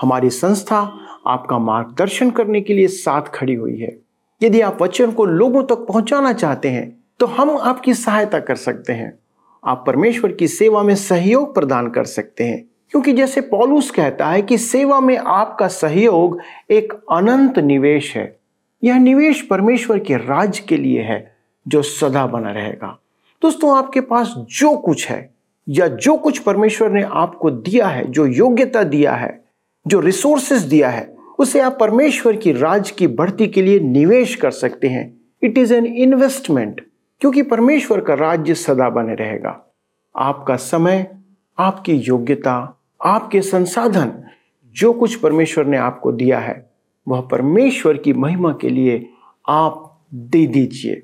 हमारी 0.00 0.30
संस्था 0.30 1.00
आपका 1.26 1.58
मार्गदर्शन 1.58 2.30
करने 2.30 2.60
के 2.60 2.74
लिए 2.74 2.86
साथ 2.86 3.22
खड़ी 3.22 3.54
हुई 3.54 3.78
है। 3.78 3.98
यदि 4.42 4.60
आप 4.60 4.82
वचन 4.82 5.10
को 5.12 5.24
लोगों 5.24 5.64
तक 5.64 5.74
पहुंचाना 5.74 6.32
चाहते 6.32 6.68
हैं 6.68 7.04
तो 7.20 7.26
हम 7.26 7.50
आपकी 7.50 7.94
सहायता 7.94 8.38
कर 8.38 8.54
सकते 8.54 8.92
हैं। 8.92 9.18
आप 9.66 9.84
परमेश्वर 9.86 10.32
की 10.32 10.48
सेवा 10.48 10.82
में 10.82 10.94
सहयोग 10.94 11.54
प्रदान 11.54 11.90
कर 11.90 12.04
सकते 12.04 12.44
हैं। 12.44 12.64
क्योंकि 12.90 13.12
जैसे 13.12 13.40
पॉलूस 13.40 13.90
कहता 13.90 14.30
है 14.30 14.42
कि 14.42 14.58
सेवा 14.58 15.00
में 15.00 15.18
आपका 15.18 15.68
सहयोग 15.68 16.40
एक 16.70 16.92
अनंत 17.12 17.58
निवेश 17.58 18.16
है। 18.16 18.38
यह 18.84 18.98
निवेश 18.98 19.42
परमेश्वर 19.42 19.98
के 19.98 20.16
राज्य 20.16 20.64
के 20.68 20.76
लिए 20.76 21.02
है, 21.02 21.36
जो 21.68 21.82
सदा 21.82 22.26
बना 22.26 22.50
रहेगा। 22.50 22.98
दोस्तों, 23.42 23.78
आपके 23.78 24.00
पास 24.00 24.34
जो 24.36 24.76
कुछ 24.76 25.08
है 25.08 25.37
या 25.68 25.88
जो 25.88 26.16
कुछ 26.16 26.38
परमेश्वर 26.38 26.90
ने 26.90 27.02
आपको 27.02 27.50
दिया 27.50 27.86
है, 27.86 28.04
जो 28.10 28.26
योग्यता 28.26 28.82
दिया 28.82 29.12
है, 29.12 29.44
जो 29.86 30.00
रिसोर्सेस 30.00 30.62
दिया 30.62 30.90
है, 30.90 31.16
उसे 31.38 31.60
आप 31.60 31.76
परमेश्वर 31.80 32.36
की 32.36 32.52
राज 32.52 32.90
की 32.90 33.06
बढ़ती 33.06 33.46
के 33.46 33.62
लिए 33.62 33.80
निवेश 33.80 34.34
कर 34.34 34.50
सकते 34.50 34.88
हैं। 34.88 35.20
इट 35.42 35.58
इज़ 35.58 35.74
एन 35.74 35.86
इन्वेस्टमेंट 35.86 36.86
क्योंकि 37.20 37.42
परमेश्वर 37.42 38.00
का 38.00 38.14
राज्य 38.14 38.54
सदा 38.54 38.90
बने 38.90 39.14
रहेगा। 39.14 39.74
आपका 40.16 40.56
समय, 40.56 41.18
आपकी 41.58 41.94
योग्यता, 41.94 42.80
आपके 43.04 43.40
संसाधन, 43.40 44.24
जो 44.66 44.92
कुछ 44.92 45.14
परमेश्वर 45.14 45.66
ने 45.66 45.76
आपको 45.76 46.12
दिया 46.12 46.38
है, 46.38 46.70
वह 47.08 47.20
परमेश्वर 47.20 47.96
की 47.96 48.12
महिमा 48.12 48.58
के 48.60 48.68
लिए 48.68 49.10
आप 49.48 50.00
दे 50.14 50.46
दीजिए। 50.46 51.02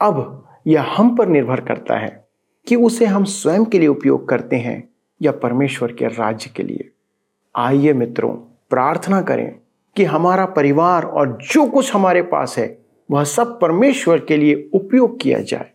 अब 0.00 0.46
यह 0.66 0.82
हम 0.82 1.16
पर 1.16 1.28
निर्भर 1.28 1.60
करता 1.60 1.98
है। 1.98 2.27
कि 2.68 2.76
उसे 2.76 3.06
हम 3.06 3.24
स्वयं 3.24 3.64
के 3.64 3.78
लिए 3.78 3.88
उपयोग 3.88 4.28
करते 4.28 4.56
हैं 4.56 4.88
या 5.22 5.32
परमेश्वर 5.32 5.92
के 5.92 6.06
राज्य 6.06 6.50
के 6.56 6.62
लिए। 6.62 6.90
आइए 7.56 7.92
मित्रों, 7.92 8.30
प्रार्थना 8.70 9.22
करें 9.22 9.54
कि 9.96 10.04
हमारा 10.04 10.46
परिवार 10.46 11.02
और 11.02 11.38
जो 11.52 11.66
कुछ 11.66 11.94
हमारे 11.94 12.22
पास 12.22 12.58
है, 12.58 12.78
वह 13.10 13.24
सब 13.24 13.60
परमेश्वर 13.60 14.18
के 14.18 14.36
लिए 14.36 14.70
उपयोग 14.74 15.20
किया 15.20 15.38
जाए। 15.38 15.70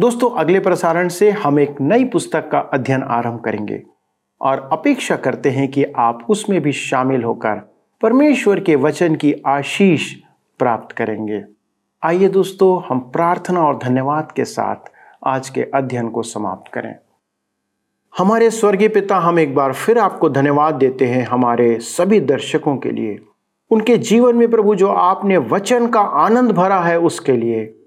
दोस्तों, 0.00 0.30
अगले 0.30 0.60
प्रसारण 0.60 1.08
से 1.08 1.30
हम 1.30 1.58
एक 1.58 1.80
नई 1.80 2.04
पुस्तक 2.04 2.48
का 2.50 2.58
अध्ययन 2.58 3.02
आरंभ 3.02 3.40
करेंगे 3.40 3.82
और 4.40 4.68
अपेक्षा 4.72 5.16
करते 5.16 5.50
हैं 5.50 5.70
कि 5.70 5.84
आप 5.84 6.26
उसमें 6.28 6.60
भी 6.60 6.72
शामिल 6.72 7.24
होकर 7.24 7.74
परमेश्वर 8.00 8.60
के 8.60 8.76
वचन 8.76 9.14
की 9.14 9.34
आशीष 9.46 10.14
प्राप्त 10.58 10.96
करेंगे। 10.96 11.44
आइए 12.02 12.28
दोस्तों, 12.28 12.86
हम 12.88 12.98
प्रार्थना 13.00 13.60
और 13.60 13.78
धन्यवाद 13.78 14.32
के 14.32 14.44
साथ 14.44 14.91
आज 15.26 15.48
के 15.48 15.62
अध्ययन 15.74 16.08
को 16.08 16.22
समाप्त 16.22 16.72
करें। 16.72 16.94
हमारे 18.18 18.50
स्वर्गीय 18.50 18.88
पिता 18.88 19.16
हम 19.16 19.38
एक 19.38 19.54
बार 19.54 19.72
फिर 19.72 19.98
आपको 19.98 20.28
धन्यवाद 20.28 20.74
देते 20.74 21.04
हैं 21.04 21.26
हमारे 21.26 21.78
सभी 21.78 22.20
दर्शकों 22.20 22.76
के 22.76 22.90
लिए। 22.90 23.18
उनके 23.70 23.96
जीवन 23.96 24.36
में 24.36 24.50
प्रभु 24.50 24.74
जो 24.74 24.88
आपने 24.88 25.36
वचन 25.36 25.86
का 25.86 26.00
आनंद 26.00 26.52
भरा 26.52 26.80
है 26.80 26.98
उसके 26.98 27.32
लिए। 27.32 27.78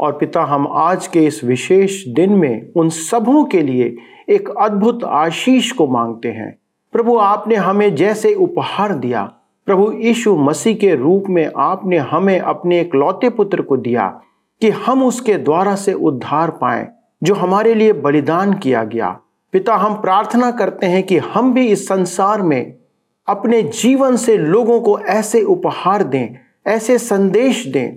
और 0.00 0.12
पिता 0.12 0.42
हम 0.42 0.68
आज 0.72 1.06
के 1.06 1.26
इस 1.26 1.44
विशेष 1.44 2.06
दिन 2.08 2.32
में 2.32 2.72
उन 2.76 2.88
सबों 2.88 3.44
के 3.44 3.62
लिए 3.62 3.96
एक 4.28 4.48
अद्भुत 4.58 5.04
आशीष 5.04 5.72
को 5.72 5.86
मांगते 5.86 6.28
हैं। 6.28 6.58
प्रभु 6.92 7.16
आपने 7.16 7.54
हमें 7.54 7.94
जैसे 7.94 8.34
उपहार 8.34 8.94
दिया। 8.94 9.34
प्रभु 9.66 9.92
यीशु 9.92 10.36
मसीह 10.36 10.76
के 10.76 10.94
रूप 10.94 11.24
में 11.28 11.50
आपने 11.56 11.96
हमें 11.96 12.40
अपने 12.40 12.80
एक 12.80 12.94
लौते 12.94 13.30
पुत्र 13.30 13.62
को 13.62 13.76
दिया। 13.76 14.20
कि 14.64 14.70
हम 14.70 15.04
उसके 15.04 15.34
द्वारा 15.34 15.74
से 15.74 15.92
उद्धार 15.92 16.50
पाए, 16.50 16.88
जो 17.22 17.34
हमारे 17.34 17.74
लिए 17.74 17.92
बलिदान 17.92 18.52
किया 18.52 18.84
गया। 18.84 19.20
पिता, 19.52 19.76
हम 19.76 19.94
प्रार्थना 19.94 20.50
करते 20.50 20.86
हैं 20.86 21.02
कि 21.02 21.18
हम 21.18 21.54
भी 21.54 21.66
इस 21.68 21.88
संसार 21.88 22.42
में 22.42 22.74
अपने 23.28 23.62
जीवन 23.62 24.16
से 24.16 24.36
लोगों 24.36 24.80
को 24.80 24.98
ऐसे 24.98 25.42
उपहार 25.42 26.02
दें, 26.02 26.28
ऐसे 26.66 26.98
संदेश 26.98 27.66
दें, 27.66 27.96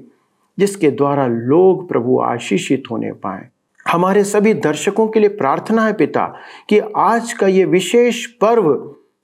जिसके 0.59 0.91
द्वारा 0.91 1.27
लोग 1.27 1.89
प्रभु 1.89 2.19
आशीषित 2.19 2.83
होने 2.91 3.11
पाए। 3.11 3.47
हमारे 3.91 4.23
सभी 4.23 4.53
दर्शकों 4.53 5.07
के 5.07 5.19
लिए 5.19 5.29
प्रार्थना 5.29 5.85
है 5.85 5.93
पिता, 5.93 6.35
कि 6.69 6.81
आज 6.97 7.33
का 7.33 7.47
ये 7.47 7.65
विशेष 7.65 8.25
पर्व, 8.25 8.73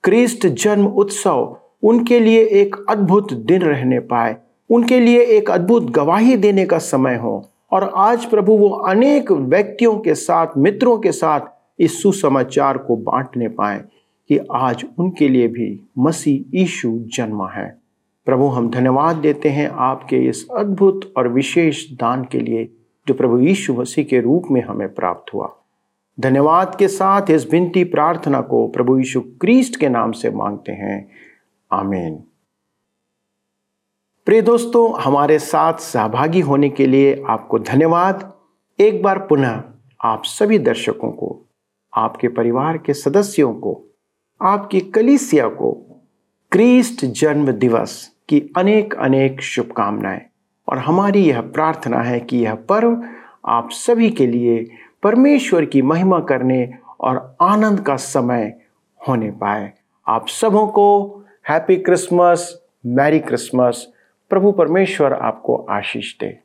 क्रिस्ट 0.04 0.48
जन्म 0.48 0.88
उत्सव, 0.88 1.58
उनके 1.84 2.20
लिए 2.20 2.46
एक 2.46 2.76
अद्भुत 2.90 3.34
दिन 3.34 3.62
रहने 3.62 4.00
पाए। 4.00 4.38
उनके 4.74 5.00
लिए 5.00 5.22
एक 5.22 5.52
अद्भुत 5.52 5.92
गवाही 5.92 6.38
देने 6.38 6.66
का 6.66 6.78
समय 6.78 7.16
हो। 7.16 7.50
और 7.72 7.92
आज 7.96 8.26
प्रभु 8.26 8.54
वो 8.54 8.70
अनेक 8.70 9.32
व्यक्तियों 9.32 10.00
के 10.00 10.16
साथ, 10.16 10.48
मित्रों 10.58 10.98
के 10.98 11.12
साथ 11.12 11.42
इस 11.80 12.02
सुसमाचार 12.02 12.78
को 12.78 12.96
बांटने 12.96 13.48
पाए 13.48 13.84
कि 14.30 14.40
आज 14.54 14.86
उनके 15.00 15.30
लिए 15.30 15.48
भी 15.48 15.90
मसीह 15.98 16.62
ईशु 16.62 17.00
जन्मा 17.00 17.48
है। 17.48 17.80
प्रभु, 18.26 18.46
हम 18.46 18.70
धन्यवाद 18.70 19.16
देते 19.16 19.50
हैं 19.50 19.70
आपके 19.70 20.18
इस 20.18 20.48
अद्भुत 20.56 21.14
और 21.18 21.28
विशेष 21.28 21.92
दान 21.92 22.24
के 22.24 22.40
लिए 22.40 22.70
जो 23.08 23.14
प्रभु 23.14 23.40
यीशु 23.40 23.74
मसीह 23.74 24.06
के 24.06 24.20
रूप 24.20 24.44
में 24.52 24.62
हमें 24.62 24.94
प्राप्त 24.94 25.34
हुआ। 25.34 25.56
धन्यवाद 26.20 26.76
के 26.80 26.88
साथ 26.88 27.22
इस 27.30 27.52
विनती 27.52 27.84
प्रार्थना 27.84 28.42
को 28.42 28.68
प्रभु 28.68 28.98
यीशु 28.98 29.22
क्रिस्ट 29.22 29.80
के 29.80 29.90
नाम 29.90 30.12
से 30.12 30.30
मांगते 30.30 30.72
हैं। 30.72 31.10
आमीन। 31.72 32.24
प्रिय 34.26 34.42
दोस्तों, 34.42 35.02
हमारे 35.02 35.40
साथ 35.40 35.74
सहभागी 35.74 36.40
होने 36.40 36.70
के 36.70 36.86
लिए 36.86 37.24
आपको 37.30 37.60
धन्यवाद। 37.60 38.34
एक 38.80 39.04
बार 39.04 39.20
पुनः 39.20 39.64
आप 40.04 40.22
सभी 40.26 40.60
दर्शकों 40.60 41.12
को, 41.12 41.46
आपके 41.94 42.28
परिवार 42.28 42.78
के 42.78 42.94
सदस्यों 42.94 43.54
को, 43.54 43.84
आपकी 44.42 44.80
कलीसिया 44.80 45.48
को 45.48 45.72
क्रिस्ट 46.52 47.06
जन्म 47.06 47.52
दिवस 47.52 48.12
की 48.30 48.54
अनेक 48.58 48.96
अनेक 48.96 49.42
शुभकामनाएँ। 49.42 50.22
और 50.70 50.78
हमारी 50.78 51.26
यह 51.26 51.42
प्रार्थना 51.42 52.02
है 52.02 52.20
कि 52.20 52.38
यह 52.38 52.56
पर्व 52.56 53.04
आप 53.46 53.70
सभी 53.72 54.10
के 54.10 54.28
लिए 54.28 54.72
परमेश्वर 55.04 55.66
की 55.66 55.82
महिमा 55.82 56.20
करने 56.20 56.74
और 57.02 57.36
आनंद 57.42 57.80
का 57.80 57.96
समय 57.96 58.62
होने 59.08 59.32
पाए। 59.32 59.74
आप 60.08 60.28
सबों 60.28 60.68
को 60.68 61.22
हैप्पी 61.50 61.76
क्रिसमस 61.76 62.62
मैरी 62.86 63.20
क्रिसमस 63.20 63.93
प्रभु 64.34 64.52
परमेश्वर 64.52 65.14
आपको 65.14 65.56
आशीष 65.70 66.20
दे। 66.20 66.43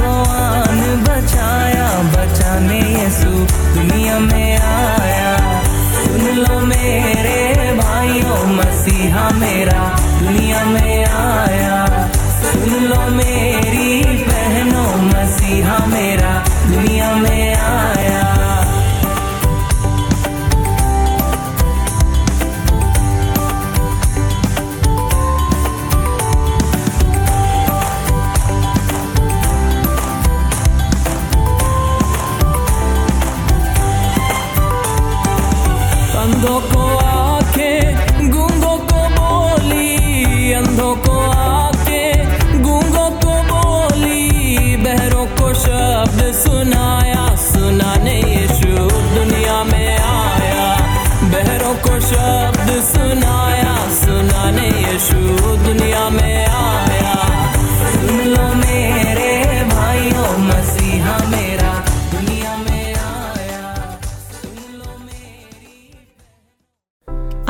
को 0.00 0.30
आन 0.30 1.04
बचाया 1.04 1.88
बचाने 2.14 2.80
यीशु 2.80 3.30
दुनिया 3.74 4.18
में 4.18 4.58
आया। 4.58 5.62
सुन 6.04 6.36
लो 6.36 6.60
मेरे 6.60 7.72
भाइयों 7.72 8.46
मसीहा 8.46 9.28
मेरा। 9.30 9.93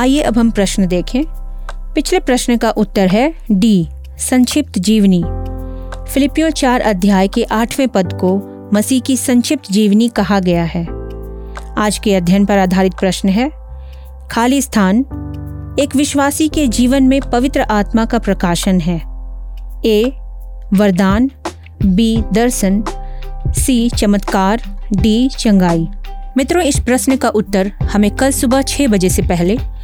आइए 0.05 0.21
अब 0.21 0.39
हम 0.39 0.51
प्रश्न 0.51 0.87
देखें। 0.87 1.23
पिछले 1.95 2.19
प्रश्न 2.21 2.57
का 2.57 2.71
उत्तर 2.71 3.07
है 3.09 3.35
डी, 3.53 3.89
संक्षिप्त 4.19 4.79
जीवनी। 4.79 5.23
फिलिपियो 6.13 6.51
चार 6.51 6.81
अध्याय 6.81 7.29
के 7.29 7.45
आठवें 7.45 7.89
पद 7.89 8.13
को 8.13 8.37
मसीह 8.75 9.01
की 9.01 9.17
संक्षिप्त 9.17 9.73
जीवनी 9.73 10.09
कहा 10.09 10.41
गया 10.41 10.65
है। 10.65 10.87
आज 11.79 11.99
के 11.99 12.15
अध्ययन 12.15 12.45
पर 12.45 12.59
आधारित 12.59 12.93
प्रश्न 13.01 13.29
है, 13.29 13.51
खाली 14.31 14.63
स्थान, 14.63 14.99
एक 15.81 15.97
विश्वासी 15.97 16.49
के 16.49 16.67
जीवन 16.67 17.03
में 17.03 17.21
पवित्र 17.21 17.61
आत्मा 17.61 18.05
का 18.05 18.19
प्रकाशन 18.19 18.81
है। 18.81 19.01
ए, 19.87 20.05
वरदान, 20.75 21.31
बी, 21.85 22.25
दर्शन, 22.33 22.85
सी, 23.57 23.91
चमत्कार, 23.91 24.63
डी, 24.97 25.29
चंगाई। 25.29 25.89
मित्रों, 26.37 26.63
इस 26.63 26.79
प्रश्न 26.79 27.17
का 27.17 27.29
उत्तर 27.29 27.73
हमें 27.83 28.11
कल 28.11 28.31
सुबह 28.31 28.63
छह 28.63 28.87
बजे 28.87 29.09
से 29.09 29.23
पहले 29.23 29.59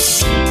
you 0.00 0.49